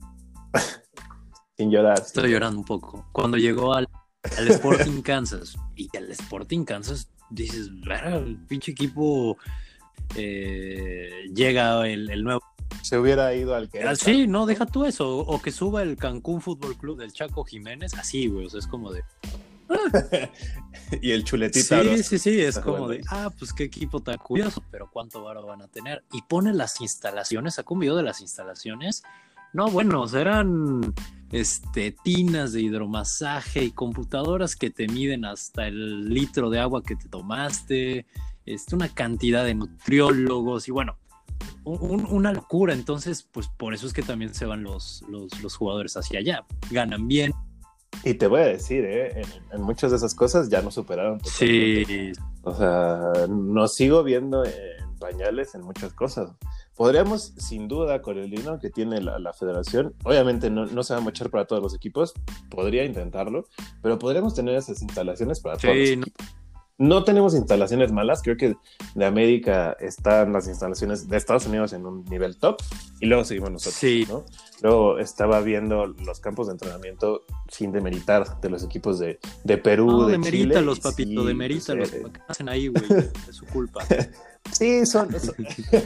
Sin 1.58 1.72
llorar. 1.72 2.00
Estoy 2.00 2.32
llorando 2.32 2.60
un 2.60 2.66
poco. 2.66 3.06
Cuando 3.12 3.38
llegó 3.38 3.74
al, 3.74 3.88
al 4.38 4.48
Sporting 4.48 5.02
Kansas, 5.04 5.56
y 5.76 5.90
al 5.96 6.10
Sporting 6.12 6.64
Kansas 6.64 7.10
dices, 7.30 7.70
el 8.06 8.38
pinche 8.48 8.72
equipo 8.72 9.38
eh, 10.16 11.30
llega 11.34 11.88
el, 11.88 12.10
el 12.10 12.24
nuevo 12.24 12.42
se 12.82 12.98
hubiera 12.98 13.34
ido 13.34 13.56
al 13.56 13.70
que. 13.70 13.84
Ah, 13.84 13.96
sí, 13.96 14.28
no, 14.28 14.46
deja 14.46 14.66
tú 14.66 14.86
eso. 14.86 15.18
O 15.18 15.42
que 15.42 15.52
suba 15.52 15.84
el 15.84 15.98
Cancún 15.98 16.42
Fútbol 16.42 16.76
Club 16.78 17.00
del 17.00 17.14
Chaco 17.14 17.44
Jiménez, 17.44 17.94
así, 17.96 18.28
güey. 18.28 18.46
O 18.46 18.50
sea, 18.50 18.60
es 18.60 18.68
como 18.68 18.92
de. 18.92 19.04
y 21.02 21.12
el 21.12 21.24
chuletita. 21.24 21.84
Sí, 21.84 22.04
sí, 22.04 22.20
sí, 22.20 22.42
es 22.42 22.60
como 22.64 22.88
de, 22.88 23.02
ah, 23.10 23.32
pues 23.38 23.54
qué 23.54 23.66
equipo 23.66 24.02
tan 24.02 24.18
curioso, 24.18 24.64
pero 24.72 24.90
cuánto 24.92 25.24
varo 25.24 25.46
van 25.46 25.62
a 25.62 25.68
tener. 25.68 26.04
Y 26.12 26.22
pone 26.24 26.54
las 26.54 26.82
instalaciones, 26.82 27.56
sacó 27.56 27.76
un 27.76 27.82
video 27.82 27.96
de 27.96 28.04
las 28.04 28.22
instalaciones. 28.22 29.04
No, 29.52 29.68
bueno, 29.70 30.06
eran 30.16 30.94
este, 31.32 31.96
tinas 32.04 32.54
de 32.54 32.62
hidromasaje 32.62 33.64
y 33.64 33.72
computadoras 33.72 34.56
que 34.56 34.70
te 34.70 34.88
miden 34.88 35.26
hasta 35.26 35.68
el 35.68 36.10
litro 36.10 36.52
de 36.52 36.60
agua 36.60 36.84
que 36.84 36.96
te 36.96 37.10
tomaste, 37.10 38.06
este, 38.46 38.76
una 38.76 38.90
cantidad 38.90 39.44
de 39.44 39.56
nutriólogos 39.56 40.68
y 40.68 40.72
bueno, 40.72 40.99
un, 41.64 42.06
una 42.10 42.34
locura. 42.34 42.74
Entonces, 42.74 43.24
pues 43.24 43.48
por 43.48 43.74
eso 43.74 43.88
es 43.88 43.94
que 43.94 44.02
también 44.02 44.34
se 44.34 44.46
van 44.46 44.64
los, 44.64 45.04
los, 45.10 45.42
los 45.42 45.56
jugadores 45.56 45.98
hacia 45.98 46.20
allá. 46.20 46.46
Ganan 46.72 47.08
bien. 47.08 47.34
Y 48.04 48.14
te 48.14 48.28
voy 48.28 48.42
a 48.42 48.46
decir, 48.46 48.86
¿eh? 48.86 49.22
en, 49.22 49.28
en, 49.52 49.62
muchas 49.62 49.92
de 49.92 49.98
esas 49.98 50.16
cosas 50.16 50.50
ya 50.50 50.62
no 50.62 50.72
superaron. 50.72 51.20
Sí. 51.26 52.14
O 52.44 52.56
sea, 52.56 53.28
nos 53.28 53.76
sigo 53.76 54.04
viendo 54.04 54.46
en 54.46 54.90
pañales 55.00 55.56
en 55.56 55.62
muchas 55.62 55.94
cosas. 55.94 56.32
Podríamos, 56.76 57.34
sin 57.38 57.68
duda, 57.68 58.02
con 58.02 58.18
el 58.18 58.30
dinero 58.30 58.60
que 58.60 58.70
tiene 58.70 59.02
la, 59.02 59.20
la 59.20 59.34
federación, 59.34 59.96
obviamente 60.04 60.50
no, 60.50 60.66
no, 60.66 60.84
se 60.84 60.94
va 60.94 61.00
a 61.00 61.04
mochar 61.04 61.30
para 61.30 61.46
todos 61.46 61.62
los 61.62 61.74
equipos, 61.74 62.14
podría 62.50 62.86
intentarlo, 62.86 63.46
pero 63.82 63.98
podríamos 64.00 64.36
tener 64.36 64.56
esas 64.56 64.82
instalaciones 64.82 65.40
para 65.40 65.56
sí, 65.58 65.68
todos 65.68 65.78
los 65.78 65.90
equipos. 65.90 66.28
No 66.80 67.04
tenemos 67.04 67.36
instalaciones 67.36 67.92
malas, 67.92 68.22
creo 68.24 68.38
que 68.38 68.56
de 68.96 69.06
América 69.06 69.76
están 69.82 70.32
las 70.32 70.48
instalaciones 70.48 71.10
de 71.10 71.18
Estados 71.18 71.46
Unidos 71.46 71.74
en 71.74 71.86
un 71.86 72.06
nivel 72.06 72.38
top 72.38 72.62
y 73.02 73.06
luego 73.08 73.26
seguimos 73.26 73.52
nosotros. 73.52 73.76
Sí. 73.76 74.06
¿no? 74.08 74.24
Luego 74.62 74.98
estaba 74.98 75.42
viendo 75.42 75.88
los 75.88 76.22
campos 76.22 76.48
de 76.48 76.54
entrenamiento 76.54 77.24
sin 77.50 77.74
demeritar 77.74 78.40
de 78.40 78.50
los 78.50 78.64
equipos 78.64 78.98
de, 78.98 79.20
de 79.44 79.58
Perú, 79.58 79.88
no, 79.88 80.06
de 80.06 80.14
demerítalos, 80.14 80.80
Chile. 80.80 80.90
papito, 80.90 81.22
sí, 81.22 81.28
demerítalos. 81.28 81.90
pues, 81.90 82.14
¿Qué 82.14 82.22
hacen 82.30 82.48
ahí, 82.48 82.68
güey? 82.70 82.84
Es 83.30 83.36
su 83.36 83.46
culpa. 83.48 83.84
sí, 84.54 84.86
son, 84.86 85.12
son 85.20 85.36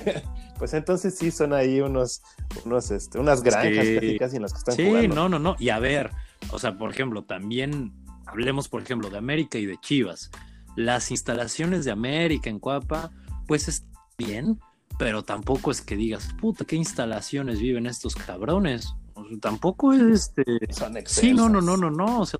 pues 0.60 0.76
entonces 0.76 1.16
sí 1.18 1.32
son 1.32 1.54
ahí 1.54 1.82
unos, 1.82 2.22
unos 2.66 2.92
este, 2.92 3.18
unas 3.18 3.42
granjas 3.42 3.84
sí. 3.84 3.96
casi, 3.96 4.20
casi 4.20 4.36
en 4.36 4.42
las 4.44 4.54
que 4.54 4.60
están 4.60 4.76
sí, 4.76 4.86
jugando. 4.86 5.10
Sí, 5.10 5.16
no, 5.16 5.28
no, 5.28 5.40
no. 5.40 5.56
Y 5.58 5.70
a 5.70 5.80
ver, 5.80 6.12
o 6.52 6.60
sea, 6.60 6.78
por 6.78 6.92
ejemplo, 6.92 7.24
también 7.24 7.94
hablemos, 8.28 8.70
por 8.70 8.84
ejemplo, 8.84 9.10
de 9.10 9.18
América 9.18 9.58
y 9.58 9.66
de 9.66 9.78
Chivas 9.82 10.30
las 10.76 11.12
instalaciones 11.12 11.86
de 11.86 11.92
América 11.92 12.50
en 12.50 12.60
Cuapa, 12.60 13.12
pues 13.48 13.68
es 13.68 13.86
bien, 14.18 14.60
pero 14.98 15.24
tampoco 15.24 15.72
es 15.72 15.82
que 15.82 15.96
digas, 15.96 16.34
puta, 16.40 16.66
qué 16.66 16.76
instalaciones 16.76 17.60
viven 17.60 17.86
estos 17.86 18.16
cabrones. 18.16 18.94
O 19.16 19.28
sea, 19.28 19.38
tampoco 19.40 19.94
es 19.94 20.02
este. 20.02 20.44
Son. 20.72 20.96
Sí, 21.06 21.34
no, 21.34 21.50
no, 21.50 21.62
no, 21.62 21.78
no, 21.78 21.90
no. 21.90 22.22
O 22.22 22.26
sea, 22.26 22.40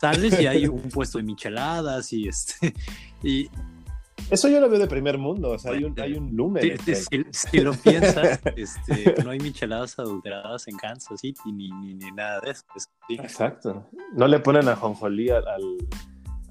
sales 0.00 0.40
y 0.40 0.46
hay 0.46 0.66
un 0.66 0.88
puesto 0.90 1.18
de 1.18 1.24
micheladas 1.24 2.12
y 2.12 2.28
este. 2.28 2.74
Y. 3.22 3.48
Eso 4.30 4.48
yo 4.48 4.60
lo 4.60 4.68
veo 4.68 4.78
de 4.78 4.86
primer 4.86 5.18
mundo, 5.18 5.50
o 5.50 5.58
sea, 5.58 5.72
hay 5.72 5.84
un, 5.84 5.98
hay 6.00 6.14
un 6.14 6.34
lumen. 6.34 6.78
Si, 6.84 6.94
si, 6.94 7.24
si, 7.30 7.60
lo 7.60 7.74
piensas, 7.74 8.40
este, 8.56 9.22
no 9.22 9.30
hay 9.30 9.40
micheladas 9.40 9.98
adulteradas 9.98 10.68
en 10.68 10.76
Kansas 10.76 11.20
City 11.20 11.52
ni, 11.52 11.70
ni, 11.70 11.94
ni 11.94 12.10
nada 12.12 12.40
de 12.40 12.52
eso. 12.52 12.64
Sí. 13.08 13.14
Exacto. 13.14 13.90
No 14.14 14.28
le 14.28 14.38
ponen 14.38 14.68
a 14.68 14.76
Jonjolí 14.76 15.28
al, 15.28 15.46
al 15.48 15.76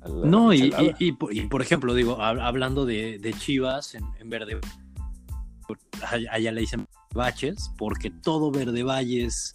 no, 0.07 0.53
y, 0.53 0.73
y, 0.79 0.95
y, 1.07 1.17
y, 1.29 1.41
por 1.47 1.61
ejemplo, 1.61 1.93
digo, 1.93 2.21
hablando 2.21 2.85
de, 2.85 3.19
de 3.19 3.33
Chivas 3.33 3.93
en, 3.93 4.03
en, 4.19 4.29
Verde, 4.29 4.59
allá 6.01 6.51
le 6.51 6.61
dicen 6.61 6.87
baches, 7.13 7.71
porque 7.77 8.09
todo 8.09 8.51
Verde 8.51 8.81
Valles, 8.83 9.53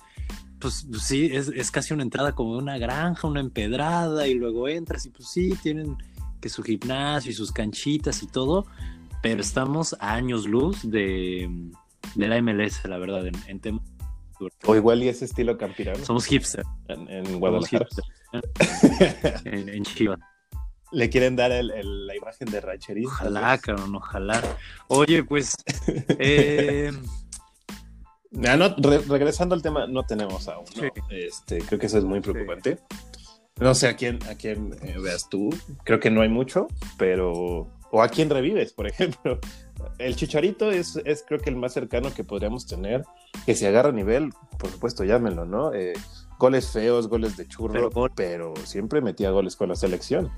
pues 0.60 0.86
sí, 1.00 1.30
es, 1.32 1.48
es, 1.48 1.70
casi 1.72 1.94
una 1.94 2.04
entrada 2.04 2.32
como 2.32 2.56
una 2.56 2.78
granja, 2.78 3.26
una 3.26 3.40
empedrada, 3.40 4.28
y 4.28 4.34
luego 4.34 4.68
entras 4.68 5.04
y 5.06 5.10
pues 5.10 5.28
sí, 5.28 5.54
tienen 5.62 5.96
que 6.40 6.48
su 6.48 6.62
gimnasio 6.62 7.32
y 7.32 7.34
sus 7.34 7.50
canchitas 7.50 8.22
y 8.22 8.28
todo, 8.28 8.66
pero 9.22 9.40
estamos 9.40 9.96
a 9.98 10.14
años 10.14 10.46
luz 10.46 10.88
de, 10.88 11.50
de 12.14 12.28
la 12.28 12.40
MLS, 12.40 12.84
la 12.84 12.98
verdad, 12.98 13.26
en, 13.26 13.34
en 13.48 13.60
temas. 13.60 13.82
O 14.66 14.76
igual 14.76 15.02
y 15.02 15.08
ese 15.08 15.24
estilo 15.24 15.56
campirano. 15.56 16.04
Somos 16.04 16.26
hipster. 16.26 16.62
En, 16.88 17.08
en 17.08 17.40
Guadalajara. 17.40 17.86
en, 19.44 19.70
en 19.70 19.82
Chivas 19.82 20.20
le 20.92 21.10
quieren 21.10 21.36
dar 21.36 21.52
el, 21.52 21.70
el, 21.70 22.06
la 22.06 22.16
imagen 22.16 22.50
de 22.50 22.60
ranchería. 22.60 23.06
Ojalá, 23.06 23.58
cabrón, 23.58 23.94
ojalá. 23.94 24.42
Oye, 24.88 25.24
pues. 25.24 25.54
Eh... 26.18 26.92
No, 28.32 28.68
re, 28.76 28.98
regresando 28.98 29.54
al 29.54 29.62
tema, 29.62 29.86
no 29.86 30.02
tenemos 30.02 30.46
aún. 30.48 30.66
¿no? 30.76 30.82
Sí. 30.82 30.88
Este, 31.08 31.58
creo 31.58 31.78
que 31.78 31.86
eso 31.86 31.96
es 31.96 32.04
muy 32.04 32.20
preocupante. 32.20 32.76
Sí. 32.76 32.96
No 33.58 33.74
sé 33.74 33.88
a 33.88 33.96
quién, 33.96 34.18
a 34.28 34.34
quién 34.34 34.76
eh, 34.82 34.96
veas 35.02 35.30
tú. 35.30 35.48
Creo 35.84 35.98
que 35.98 36.10
no 36.10 36.20
hay 36.20 36.28
mucho, 36.28 36.66
pero. 36.98 37.68
O 37.90 38.02
a 38.02 38.08
quién 38.08 38.28
revives, 38.28 38.72
por 38.72 38.86
ejemplo. 38.88 39.38
El 39.98 40.16
Chicharito 40.16 40.70
es, 40.70 41.00
es 41.04 41.24
creo 41.26 41.40
que 41.40 41.48
el 41.48 41.56
más 41.56 41.72
cercano 41.72 42.12
que 42.12 42.24
podríamos 42.24 42.66
tener, 42.66 43.04
que 43.46 43.54
si 43.54 43.64
agarra 43.64 43.92
nivel, 43.92 44.30
por 44.58 44.70
supuesto, 44.70 45.04
llámenlo, 45.04 45.46
¿no? 45.46 45.72
Eh, 45.72 45.94
goles 46.38 46.70
feos, 46.70 47.08
goles 47.08 47.36
de 47.36 47.46
churro, 47.46 47.90
pero, 48.14 48.54
siempre 48.64 49.00
metía 49.00 49.30
goles 49.30 49.56
con 49.56 49.68
la 49.70 49.76
selección. 49.76 50.30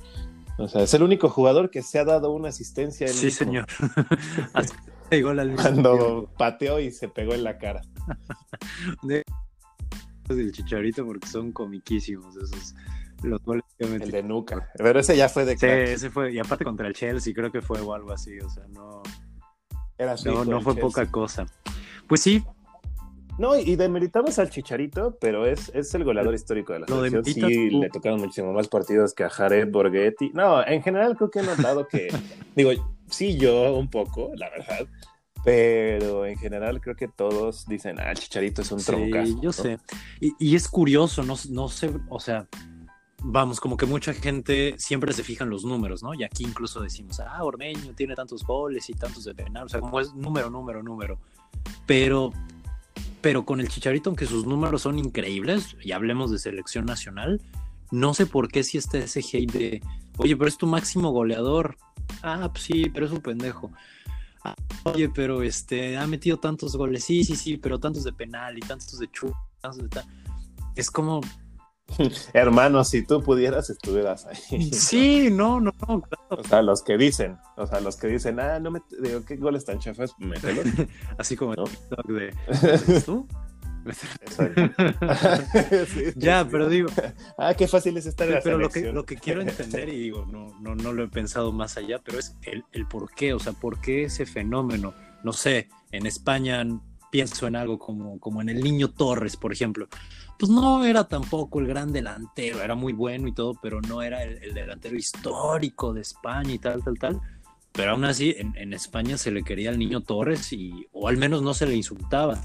O 0.58 0.68
sea, 0.68 0.82
es 0.82 0.92
el 0.94 1.02
único 1.02 1.28
jugador 1.28 1.70
que 1.70 1.82
se 1.82 1.98
ha 1.98 2.04
dado 2.04 2.32
una 2.32 2.48
asistencia. 2.48 3.06
En 3.06 3.14
sí, 3.14 3.30
señor. 3.30 3.66
Cuando 5.56 6.30
pateó 6.36 6.80
y 6.80 6.90
se 6.90 7.08
pegó 7.08 7.32
en 7.34 7.44
la 7.44 7.58
cara. 7.58 7.80
del 10.28 10.52
Chicharito 10.52 11.06
porque 11.06 11.26
son 11.26 11.52
comiquísimos 11.52 12.36
esos 12.36 12.74
los 13.22 13.42
goles 13.42 13.64
que 13.78 13.86
metió. 13.86 14.04
El 14.04 14.10
de 14.12 14.22
Nuca. 14.22 14.70
Pero 14.76 15.00
ese 15.00 15.16
ya 15.16 15.28
fue 15.28 15.44
de 15.44 15.56
Sí, 15.56 15.66
ese 15.66 16.10
fue, 16.10 16.32
y 16.32 16.38
aparte 16.38 16.64
contra 16.64 16.86
el 16.86 16.94
Chelsea, 16.94 17.32
creo 17.34 17.50
que 17.50 17.62
fue 17.62 17.80
o 17.80 17.94
algo 17.94 18.12
así, 18.12 18.38
o 18.38 18.48
sea, 18.48 18.64
no. 18.68 19.02
Era 19.96 20.14
no, 20.24 20.44
no 20.44 20.60
fue 20.60 20.76
poca 20.76 21.10
cosa. 21.10 21.46
Pues 22.06 22.20
sí. 22.20 22.44
No, 23.38 23.56
y 23.56 23.76
demeritamos 23.76 24.38
al 24.40 24.50
Chicharito, 24.50 25.16
pero 25.20 25.46
es, 25.46 25.70
es 25.74 25.94
el 25.94 26.04
goleador 26.04 26.34
histórico 26.34 26.72
de 26.72 26.80
la 26.80 26.86
selección. 26.86 27.24
Sí, 27.24 27.70
le 27.70 27.88
tocaron 27.88 28.20
muchísimo 28.20 28.52
más 28.52 28.66
partidos 28.68 29.14
que 29.14 29.24
a 29.24 29.30
Jared 29.30 29.70
Borghetti. 29.70 30.30
No, 30.34 30.66
en 30.66 30.82
general 30.82 31.16
creo 31.16 31.30
que 31.30 31.38
he 31.38 31.42
notado 31.44 31.86
que, 31.86 32.08
digo, 32.56 32.72
sí, 33.08 33.38
yo 33.38 33.76
un 33.76 33.88
poco, 33.88 34.32
la 34.34 34.50
verdad, 34.50 34.86
pero 35.44 36.26
en 36.26 36.36
general 36.36 36.80
creo 36.80 36.96
que 36.96 37.06
todos 37.06 37.66
dicen, 37.66 38.00
ah, 38.00 38.12
Chicharito 38.14 38.62
es 38.62 38.72
un 38.72 38.80
sí, 38.80 39.36
yo 39.40 39.52
sé. 39.52 39.78
Y, 40.20 40.34
y, 40.38 40.56
es 40.56 40.68
curioso, 40.68 41.22
no, 41.22 41.36
no 41.50 41.68
sé, 41.68 41.90
o 42.08 42.18
sea, 42.18 42.48
vamos, 43.22 43.60
como 43.60 43.76
que 43.76 43.86
mucha 43.86 44.12
gente 44.12 44.74
siempre 44.78 45.12
se 45.12 45.22
fija 45.22 45.44
en 45.44 45.50
los 45.50 45.64
números, 45.64 46.02
¿no? 46.02 46.14
Y 46.14 46.24
aquí 46.24 46.44
incluso 46.44 46.80
decimos, 46.80 47.20
ah, 47.20 47.44
Ormeño 47.44 47.94
tiene 47.94 48.14
tantos 48.14 48.44
goles 48.44 48.88
y 48.90 48.94
tantos 48.94 49.24
de 49.24 49.34
penal, 49.34 49.66
o 49.66 49.68
sea, 49.68 49.80
como 49.80 50.00
es 50.00 50.14
número, 50.14 50.50
número, 50.50 50.82
número. 50.82 51.18
Pero, 51.86 52.32
pero 53.20 53.44
con 53.44 53.60
el 53.60 53.68
Chicharito, 53.68 54.10
aunque 54.10 54.26
sus 54.26 54.46
números 54.46 54.82
son 54.82 54.98
increíbles, 54.98 55.76
y 55.82 55.92
hablemos 55.92 56.30
de 56.30 56.38
selección 56.38 56.86
nacional, 56.86 57.40
no 57.90 58.14
sé 58.14 58.26
por 58.26 58.48
qué 58.48 58.62
si 58.64 58.78
está 58.78 58.98
ese 58.98 59.20
hate 59.20 59.52
de, 59.52 59.82
oye, 60.18 60.36
pero 60.36 60.48
es 60.48 60.58
tu 60.58 60.66
máximo 60.66 61.10
goleador. 61.10 61.76
Ah, 62.22 62.48
pues 62.52 62.64
sí, 62.64 62.90
pero 62.92 63.06
es 63.06 63.12
un 63.12 63.20
pendejo. 63.20 63.70
Ah, 64.44 64.54
oye, 64.84 65.08
pero 65.08 65.42
este, 65.42 65.96
ha 65.96 66.06
metido 66.06 66.38
tantos 66.38 66.76
goles, 66.76 67.04
sí, 67.04 67.24
sí, 67.24 67.36
sí, 67.36 67.56
pero 67.56 67.78
tantos 67.78 68.04
de 68.04 68.12
penal 68.12 68.58
y 68.58 68.60
tantos 68.60 68.98
de 68.98 69.10
chu, 69.10 69.32
tantos 69.60 69.82
de 69.82 69.88
tal. 69.88 70.04
Es 70.76 70.90
como, 70.90 71.20
Hermano, 72.32 72.84
si 72.84 73.02
tú 73.02 73.22
pudieras, 73.22 73.70
estuvieras 73.70 74.26
ahí. 74.26 74.72
Sí, 74.72 75.30
no, 75.32 75.60
no, 75.60 75.72
no. 75.86 76.02
O 76.30 76.44
sea, 76.44 76.62
los 76.62 76.82
que 76.82 76.96
dicen, 76.96 77.38
o 77.56 77.66
sea, 77.66 77.80
los 77.80 77.96
que 77.96 78.08
dicen, 78.08 78.40
ah, 78.40 78.58
no 78.58 78.70
me 78.70 78.80
digo, 79.00 79.24
qué 79.24 79.36
goles 79.36 79.64
tan 79.64 79.78
chafas, 79.78 80.14
mételo. 80.18 80.62
Así 81.18 81.36
como 81.36 81.54
el 81.54 81.64
TikTok 81.64 82.06
de 82.06 83.00
¿tú? 83.04 83.26
ya, 86.16 86.46
pero 86.50 86.68
digo. 86.68 86.90
Ah, 87.38 87.54
qué 87.54 87.66
fácil 87.66 87.96
es 87.96 88.04
estar 88.04 88.28
en 88.28 88.34
la 88.34 88.40
Pero 88.42 88.58
lo 88.58 88.68
que, 88.68 88.92
lo 88.92 89.06
que, 89.06 89.16
quiero 89.16 89.40
entender, 89.40 89.88
y 89.88 89.98
digo, 89.98 90.26
no, 90.26 90.58
no, 90.60 90.74
no 90.74 90.92
lo 90.92 91.04
he 91.04 91.08
pensado 91.08 91.52
más 91.52 91.78
allá, 91.78 91.98
pero 92.04 92.18
es 92.18 92.36
el, 92.42 92.64
el 92.72 92.86
por 92.86 93.10
qué, 93.14 93.32
o 93.32 93.38
sea, 93.38 93.54
por 93.54 93.80
qué 93.80 94.04
ese 94.04 94.26
fenómeno. 94.26 94.94
No 95.24 95.32
sé, 95.32 95.68
en 95.90 96.06
España 96.06 96.64
pienso 97.10 97.46
en 97.46 97.56
algo 97.56 97.78
como, 97.78 98.18
como 98.18 98.42
en 98.42 98.48
el 98.48 98.62
niño 98.62 98.88
Torres, 98.88 99.36
por 99.36 99.52
ejemplo 99.52 99.88
pues 100.38 100.50
no 100.50 100.84
era 100.84 101.08
tampoco 101.08 101.58
el 101.58 101.66
gran 101.66 101.92
delantero, 101.92 102.62
era 102.62 102.76
muy 102.76 102.92
bueno 102.92 103.26
y 103.26 103.32
todo, 103.32 103.54
pero 103.60 103.80
no 103.80 104.02
era 104.02 104.22
el, 104.22 104.54
delantero 104.54 104.96
histórico 104.96 105.92
de 105.92 106.02
España 106.02 106.52
y 106.52 106.58
tal, 106.58 106.82
tal, 106.84 106.98
tal. 106.98 107.20
Pero 107.72 107.92
aún 107.92 108.04
así, 108.04 108.34
en, 108.38 108.72
España 108.72 109.18
se 109.18 109.32
le 109.32 109.42
quería 109.42 109.70
al 109.70 109.78
niño 109.78 110.00
Torres 110.00 110.52
y, 110.52 110.86
o 110.92 111.08
al 111.08 111.16
menos 111.16 111.42
no 111.42 111.54
se 111.54 111.66
le 111.66 111.74
insultaba. 111.74 112.40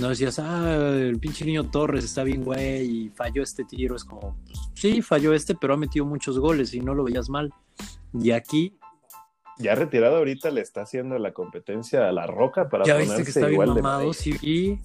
No 0.00 0.08
decías, 0.08 0.38
ah, 0.40 0.94
el 0.94 1.18
pinche 1.18 1.44
niño 1.44 1.70
Torres 1.70 2.04
está 2.04 2.24
bien, 2.24 2.44
güey, 2.44 3.04
y 3.06 3.08
falló 3.10 3.42
este 3.42 3.64
tiro. 3.64 3.94
Es 3.96 4.04
como, 4.04 4.36
pues, 4.44 4.58
sí, 4.74 5.00
falló 5.00 5.32
este, 5.32 5.54
pero 5.54 5.74
ha 5.74 5.76
metido 5.76 6.04
muchos 6.04 6.38
goles 6.38 6.74
y 6.74 6.80
no 6.80 6.94
lo 6.94 7.04
veías 7.04 7.28
mal. 7.28 7.52
Y 8.14 8.32
aquí 8.32 8.76
ya 9.58 9.74
retirado 9.74 10.16
ahorita 10.16 10.50
le 10.50 10.60
está 10.60 10.82
haciendo 10.82 11.18
la 11.18 11.32
competencia 11.32 12.08
a 12.08 12.12
la 12.12 12.26
roca 12.26 12.68
para 12.68 12.84
ya 12.84 12.96
viste 12.96 13.22
que 13.22 13.30
está 13.30 13.46
bien 13.46 13.68
mamado, 13.68 14.12
sí, 14.12 14.80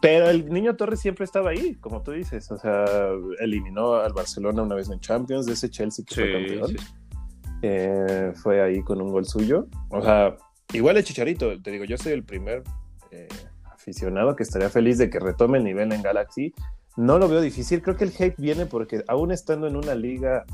pero 0.00 0.30
el 0.30 0.48
niño 0.48 0.74
Torres 0.76 1.00
siempre 1.00 1.24
estaba 1.24 1.50
ahí, 1.50 1.74
como 1.74 2.02
tú 2.02 2.12
dices. 2.12 2.50
O 2.50 2.58
sea, 2.58 2.84
eliminó 3.40 3.96
al 3.96 4.12
Barcelona 4.12 4.62
una 4.62 4.74
vez 4.74 4.88
en 4.88 5.00
Champions, 5.00 5.46
de 5.46 5.52
ese 5.52 5.68
Chelsea 5.68 6.04
que 6.08 6.14
fue 6.14 6.32
campeón. 6.32 6.76
Eh, 7.62 8.32
fue 8.34 8.62
ahí 8.62 8.82
con 8.82 9.02
un 9.02 9.12
gol 9.12 9.26
suyo. 9.26 9.68
O 9.90 10.02
sea, 10.02 10.36
igual 10.72 10.96
el 10.96 11.04
Chicharito, 11.04 11.60
te 11.60 11.70
digo, 11.70 11.84
yo 11.84 11.98
soy 11.98 12.12
el 12.12 12.24
primer 12.24 12.62
eh, 13.10 13.28
aficionado 13.70 14.34
que 14.34 14.42
estaría 14.42 14.70
feliz 14.70 14.98
de 14.98 15.10
que 15.10 15.20
retome 15.20 15.58
el 15.58 15.64
nivel 15.64 15.92
en 15.92 16.02
Galaxy. 16.02 16.54
No 16.96 17.18
lo 17.18 17.28
veo 17.28 17.40
difícil, 17.40 17.82
creo 17.82 17.96
que 17.96 18.04
el 18.04 18.12
hate 18.18 18.36
viene 18.38 18.66
porque 18.66 19.04
aún 19.08 19.30
estando 19.30 19.66
en 19.66 19.76
una 19.76 19.94
liga 19.94 20.44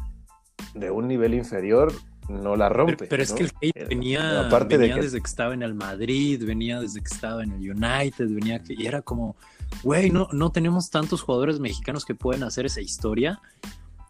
de 0.74 0.90
un 0.90 1.08
nivel 1.08 1.34
inferior, 1.34 1.92
no 2.28 2.56
la 2.56 2.68
rompe. 2.68 3.06
Pero, 3.06 3.22
es 3.22 3.32
que 3.32 3.44
el 3.44 3.52
hate 3.60 3.76
eh, 3.76 3.86
venía, 3.88 4.46
Aparte 4.46 4.78
de 4.78 4.92
desde 4.94 5.20
que 5.20 5.26
estaba 5.26 5.54
en 5.54 5.62
el 5.62 5.74
Madrid, 5.74 6.42
venía 6.44 6.80
desde 6.80 7.00
que 7.00 7.12
estaba 7.12 7.42
en 7.42 7.52
el 7.52 7.70
United, 7.70 8.28
venía 8.28 8.62
que 8.62 8.74
y 8.74 8.86
era 8.86 9.02
como, 9.02 9.36
güey, 9.82 10.10
no, 10.10 10.28
no 10.32 10.52
tenemos 10.52 10.90
tantos 10.90 11.22
jugadores 11.22 11.58
mexicanos 11.58 12.04
que 12.04 12.14
pueden 12.14 12.42
hacer 12.42 12.66
esa 12.66 12.80
historia. 12.80 13.40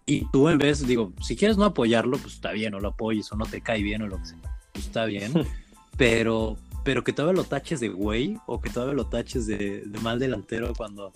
Y 0.04 0.24
tú 0.31 0.48
en 0.48 0.59
vez, 0.59 0.87
digo, 0.87 1.12
si 1.20 1.37
quieres 1.37 1.57
no 1.57 1.64
apoyarlo, 1.64 2.18
pues 2.18 2.35
está 2.35 2.52
bien, 2.52 2.74
o 2.74 2.81
lo 2.81 2.88
apoyes, 2.88 3.31
o 3.31 3.37
no 3.37 3.46
te 3.46 3.61
cae 3.61 3.83
bien, 3.83 4.02
o 4.02 4.09
lo 4.09 4.18
que 4.18 4.26
sea, 4.26 4.38
pues 4.72 4.87
está 4.87 5.04
bien. 5.04 5.33
pero, 5.96 6.57
pero 6.85 7.04
que 7.04 7.12
todavía 7.12 7.42
lo 7.42 7.44
taches 7.44 7.81
de 7.81 7.88
güey, 7.88 8.38
o 8.46 8.61
que 8.61 8.70
todavía 8.70 8.94
lo 8.94 9.07
taches 9.07 9.46
de, 9.46 9.83
de 9.87 10.00
mal 10.00 10.18
delantero 10.18 10.72
cuando 10.76 11.12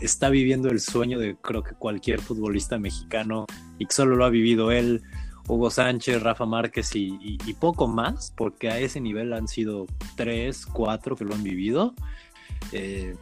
está 0.00 0.30
viviendo 0.30 0.68
el 0.68 0.80
sueño 0.80 1.18
de 1.18 1.36
creo 1.36 1.62
que 1.62 1.74
cualquier 1.74 2.20
futbolista 2.20 2.78
mexicano 2.78 3.46
y 3.78 3.86
que 3.86 3.92
solo 3.92 4.16
lo 4.16 4.24
ha 4.24 4.30
vivido 4.30 4.70
él 4.70 5.02
Hugo 5.48 5.70
Sánchez, 5.70 6.22
Rafa 6.22 6.44
Márquez 6.44 6.90
y, 6.94 7.38
poco 7.58 7.88
más, 7.88 8.32
porque 8.36 8.68
a 8.68 8.78
ese 8.78 9.00
nivel 9.00 9.32
han 9.32 9.48
sido 9.48 9.86
tres, 10.14 10.66
cuatro 10.66 11.16
que 11.16 11.24
lo 11.24 11.34
han 11.34 11.42
vivido. 11.42 11.94
Eh, 12.72 13.16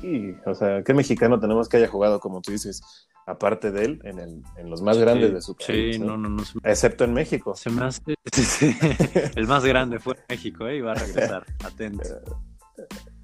sí, 0.00 0.34
o 0.46 0.54
sea, 0.54 0.82
¿qué 0.84 0.94
mexicano 0.94 1.40
tenemos 1.40 1.68
que 1.68 1.78
haya 1.78 1.88
jugado, 1.88 2.20
como 2.20 2.40
tú 2.40 2.52
dices, 2.52 3.08
aparte 3.26 3.72
de 3.72 3.84
él, 3.84 4.00
en, 4.04 4.20
el, 4.20 4.42
en 4.56 4.70
los 4.70 4.82
más 4.82 4.96
grandes 4.98 5.34
de 5.34 5.42
su 5.42 5.56
país? 5.56 5.96
Sí, 5.96 6.00
no, 6.00 6.16
no, 6.16 6.28
no. 6.28 6.44
Excepto 6.62 7.04
en 7.04 7.12
México. 7.12 7.56
Se 7.56 7.70
me 7.70 7.84
hace... 7.84 8.14
el 9.34 9.46
más 9.48 9.64
grande 9.64 9.98
fue 9.98 10.14
en 10.14 10.22
México, 10.28 10.68
¿eh? 10.68 10.76
Y 10.76 10.80
va 10.80 10.92
a 10.92 10.94
regresar. 10.94 11.44
Atento. 11.64 12.02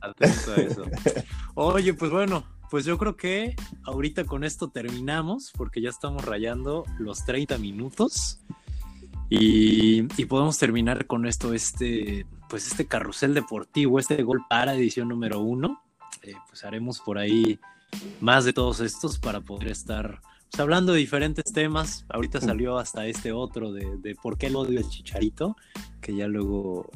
Atento 0.00 0.52
a 0.52 0.56
eso. 0.56 0.82
Oye, 1.54 1.94
pues 1.94 2.10
bueno, 2.10 2.44
pues 2.70 2.84
yo 2.84 2.98
creo 2.98 3.16
que 3.16 3.54
ahorita 3.84 4.24
con 4.24 4.44
esto 4.44 4.68
terminamos 4.68 5.52
porque 5.56 5.80
ya 5.80 5.90
estamos 5.90 6.24
rayando 6.24 6.84
los 6.98 7.24
30 7.24 7.58
minutos 7.58 8.40
y, 9.30 10.02
podemos 10.24 10.58
terminar 10.58 11.06
con 11.06 11.26
esto, 11.26 11.52
este, 11.52 12.26
pues 12.48 12.66
este 12.66 12.86
carrusel 12.86 13.34
deportivo, 13.34 13.98
este 13.98 14.22
gol 14.22 14.42
para 14.48 14.74
edición 14.74 15.08
número 15.08 15.40
uno. 15.40 15.82
Eh, 16.22 16.34
pues 16.48 16.64
haremos 16.64 17.00
por 17.00 17.18
ahí 17.18 17.58
más 18.20 18.44
de 18.44 18.52
todos 18.52 18.80
estos 18.80 19.18
para 19.18 19.40
poder 19.40 19.68
estar 19.68 20.20
pues, 20.50 20.60
hablando 20.60 20.92
de 20.92 20.98
diferentes 20.98 21.52
temas. 21.52 22.06
Ahorita 22.08 22.40
salió 22.40 22.78
hasta 22.78 23.06
este 23.06 23.32
otro 23.32 23.72
de, 23.72 24.16
por 24.22 24.38
qué 24.38 24.46
el 24.46 24.56
odio 24.56 24.78
el 24.78 24.88
chicharito, 24.88 25.56
que 26.00 26.14
ya 26.16 26.26
luego, 26.26 26.90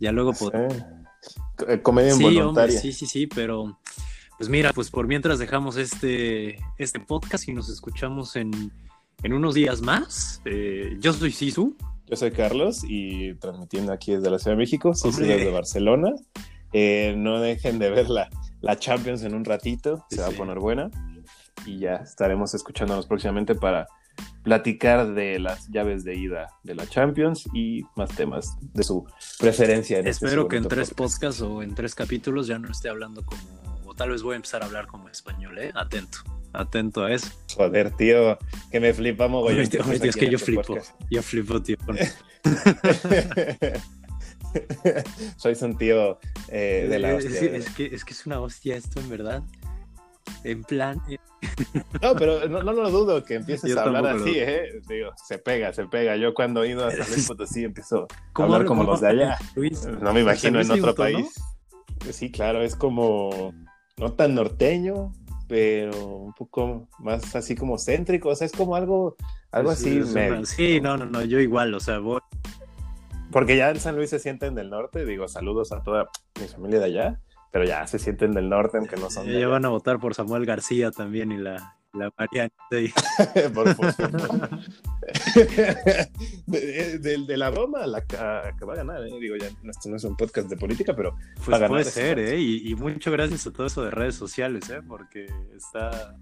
ya 0.00 0.12
luego 0.12 0.32
podemos... 0.32 0.74
Comedia 1.82 2.14
involuntaria. 2.14 2.80
sí, 2.80 2.92
sí, 2.92 3.06
sí, 3.06 3.28
pero 3.28 3.78
pues 4.38 4.48
mira, 4.48 4.72
pues 4.72 4.90
por 4.90 5.06
mientras 5.06 5.38
dejamos 5.38 5.76
este, 5.76 6.58
este 6.78 7.00
podcast 7.00 7.48
y 7.48 7.52
nos 7.52 7.68
escuchamos 7.68 8.36
en, 8.36 8.72
unos 9.24 9.54
días 9.54 9.80
más. 9.80 10.42
Eh, 10.44 10.96
yo 11.00 11.12
soy 11.12 11.32
Sisu. 11.32 11.76
Yo 12.06 12.16
soy 12.16 12.32
Carlos 12.32 12.82
y 12.86 13.34
transmitiendo 13.34 13.92
aquí 13.92 14.12
desde 14.12 14.30
la 14.30 14.38
Ciudad 14.38 14.56
de 14.56 14.60
México, 14.60 14.94
Sisu 14.94 15.20
desde 15.22 15.50
Barcelona. 15.50 16.12
Eh, 16.72 17.14
no 17.16 17.40
dejen 17.40 17.78
de 17.78 17.90
ver 17.90 18.10
la, 18.10 18.28
la 18.60 18.78
Champions 18.78 19.22
en 19.22 19.34
un 19.34 19.44
ratito, 19.44 20.04
se 20.10 20.20
va 20.20 20.28
a 20.28 20.30
poner 20.30 20.58
buena. 20.58 20.90
Y 21.66 21.78
ya 21.78 21.96
estaremos 21.96 22.54
escuchándonos 22.54 23.06
próximamente 23.06 23.54
para 23.54 23.86
platicar 24.42 25.14
de 25.14 25.38
las 25.38 25.68
llaves 25.68 26.04
de 26.04 26.16
ida 26.16 26.48
de 26.64 26.74
la 26.74 26.86
Champions 26.86 27.48
y 27.54 27.84
más 27.94 28.10
temas 28.10 28.56
de 28.60 28.82
su 28.82 29.06
preferencia. 29.38 29.98
En 29.98 30.06
este 30.06 30.26
Espero 30.26 30.48
que 30.48 30.56
en 30.56 30.66
tres 30.66 30.92
podcasts 30.92 31.40
o 31.40 31.62
en 31.62 31.74
tres 31.74 31.94
capítulos 31.94 32.46
ya 32.46 32.58
no 32.58 32.70
esté 32.70 32.88
hablando 32.88 33.24
como 33.24 33.71
tal 34.02 34.10
vez 34.10 34.22
voy 34.24 34.32
a 34.32 34.36
empezar 34.36 34.62
a 34.62 34.66
hablar 34.66 34.88
como 34.88 35.08
español, 35.08 35.56
¿eh? 35.60 35.70
Atento, 35.76 36.18
atento 36.52 37.04
a 37.04 37.12
eso. 37.12 37.28
Joder, 37.54 37.92
tío, 37.92 38.36
que 38.72 38.80
me 38.80 38.92
flipamos, 38.92 39.44
güey. 39.44 39.60
es 39.60 40.16
que 40.16 40.28
yo 40.28 40.40
flipo, 40.40 40.76
yo 41.08 41.22
flipo, 41.22 41.62
tío. 41.62 41.76
Sois 45.36 45.62
un 45.62 45.78
tío 45.78 46.18
eh, 46.48 46.88
de 46.90 46.98
la 46.98 47.14
hostia. 47.14 47.40
Es, 47.56 47.70
que, 47.70 47.86
es 47.86 48.04
que 48.04 48.12
es 48.12 48.26
una 48.26 48.40
hostia 48.40 48.74
esto, 48.76 48.98
en 48.98 49.08
verdad. 49.08 49.42
En 50.42 50.64
plan. 50.64 51.00
eh, 51.08 51.18
No, 52.02 52.16
pero 52.16 52.48
no, 52.48 52.60
no 52.64 52.72
lo 52.72 52.90
dudo 52.90 53.22
que 53.24 53.34
empieces 53.34 53.70
Yo 53.70 53.78
a 53.78 53.84
hablar 53.84 54.04
así. 54.08 54.34
¿eh? 54.36 54.80
Digo, 54.88 55.12
se 55.28 55.38
pega, 55.38 55.72
se 55.72 55.86
pega. 55.86 56.16
Yo 56.16 56.34
cuando 56.34 56.64
he 56.64 56.70
ido 56.70 56.84
a 56.84 56.90
San 56.90 57.08
Luis 57.08 57.28
Potosí 57.28 57.62
empiezo 57.62 58.02
a 58.02 58.06
¿cómo 58.32 58.46
hablar 58.46 58.62
habla- 58.62 58.68
como 58.68 58.82
los 58.82 59.00
de 59.00 59.08
allá. 59.08 59.38
Luis? 59.54 59.86
No 59.86 60.12
me 60.12 60.22
imagino 60.22 60.60
en 60.60 60.72
otro 60.72 60.92
país. 60.96 61.28
Sí, 62.10 62.32
claro, 62.32 62.62
es 62.62 62.74
como 62.74 63.54
no 63.98 64.12
tan 64.12 64.34
norteño, 64.34 65.12
pero 65.48 66.16
un 66.16 66.32
poco 66.32 66.88
más 66.98 67.34
así 67.36 67.54
como 67.54 67.78
céntrico. 67.78 68.30
O 68.30 68.34
sea, 68.34 68.46
es 68.46 68.52
como 68.52 68.76
algo, 68.76 69.16
algo 69.50 69.74
Sí, 69.74 70.00
así 70.00 70.14
medio. 70.14 70.46
Sí, 70.46 70.80
no, 70.80 70.96
no, 70.96 71.06
no, 71.06 71.22
yo 71.22 71.40
igual, 71.40 71.74
o 71.74 71.80
sea, 71.80 71.98
voy. 71.98 72.20
Porque 73.30 73.56
ya 73.56 73.70
en 73.70 73.80
San 73.80 73.96
Luis 73.96 74.10
se 74.10 74.18
sienten 74.18 74.54
del 74.54 74.70
norte. 74.70 75.04
Digo, 75.04 75.28
saludos 75.28 75.72
a 75.72 75.82
toda 75.82 76.08
mi 76.40 76.46
familia 76.46 76.80
de 76.80 76.84
allá, 76.86 77.20
pero 77.50 77.64
ya 77.64 77.86
se 77.86 77.98
sienten 77.98 78.32
del 78.32 78.48
norte, 78.48 78.78
aunque 78.78 78.96
no 78.96 79.10
son 79.10 79.26
Ya 79.26 79.48
van 79.48 79.64
a 79.64 79.68
votar 79.68 79.98
por 79.98 80.14
Samuel 80.14 80.44
García 80.44 80.90
también 80.90 81.32
y 81.32 81.38
la, 81.38 81.76
la 81.94 82.12
Mariana. 82.18 82.50
sí. 82.70 82.92
por, 83.54 83.76
de, 86.46 86.98
de- 86.98 87.24
de 87.26 87.36
la 87.36 87.50
broma 87.50 87.86
la 87.86 88.04
que 88.04 88.16
va 88.16 88.72
a 88.72 88.76
ganar, 88.76 89.06
¿eh? 89.06 89.10
digo, 89.20 89.36
ya 89.36 89.48
no, 89.62 89.70
esto 89.70 89.88
no 89.88 89.96
es 89.96 90.04
un 90.04 90.16
podcast 90.16 90.48
de 90.48 90.56
política, 90.56 90.94
pero 90.96 91.14
Pues 91.36 91.48
ganar 91.48 91.68
puede 91.68 91.84
ser. 91.84 92.18
¿eh? 92.18 92.38
Y, 92.40 92.70
y 92.70 92.74
muchas 92.74 93.12
gracias 93.12 93.46
a 93.46 93.52
todo 93.52 93.66
eso 93.66 93.82
de 93.84 93.90
redes 93.90 94.14
sociales, 94.14 94.68
¿eh? 94.70 94.80
Porque 94.86 95.26
está... 95.56 96.16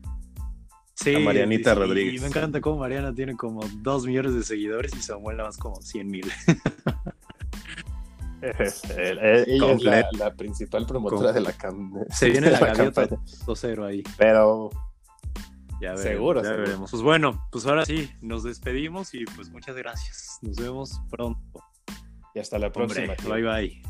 Sí, 0.94 1.14
A 1.14 1.20
Marianita 1.20 1.74
Rodríguez. 1.74 2.14
Y 2.14 2.18
me 2.20 2.26
encanta 2.26 2.60
cómo 2.60 2.76
Mariana 2.80 3.14
tiene 3.14 3.34
como 3.34 3.62
dos 3.78 4.06
millones 4.06 4.34
de 4.34 4.42
seguidores 4.42 4.94
y 4.94 5.00
Samuel 5.00 5.38
nada 5.38 5.48
más 5.48 5.56
como 5.56 5.80
100 5.80 6.06
mil. 6.10 6.30
ella 8.42 9.72
es 9.72 9.82
la, 9.82 10.06
la 10.18 10.34
principal 10.34 10.84
promotora 10.86 11.32
de 11.32 11.40
la, 11.40 11.52
cam 11.52 11.92
Se 12.10 12.28
viene 12.28 12.50
la 12.50 12.58
gaviota 12.58 13.08
campaña. 13.08 13.22
2-0 13.46 13.86
ahí. 13.86 14.02
Pero 14.18 14.68
ya 15.80 15.94
veremos, 15.94 16.02
seguro, 16.02 16.42
ya 16.42 16.52
veremos. 16.52 16.90
Pues 16.90 17.02
bueno, 17.02 17.48
pues 17.50 17.66
ahora 17.66 17.86
sí, 17.86 18.10
nos 18.20 18.42
despedimos 18.42 19.14
y 19.14 19.24
pues 19.24 19.50
muchas 19.50 19.76
gracias. 19.76 20.38
Nos 20.42 20.56
vemos 20.56 21.00
pronto. 21.10 21.64
Y 22.34 22.38
hasta 22.38 22.58
la 22.58 22.70
próxima. 22.70 23.14
Bye 23.26 23.42
bye. 23.42 23.82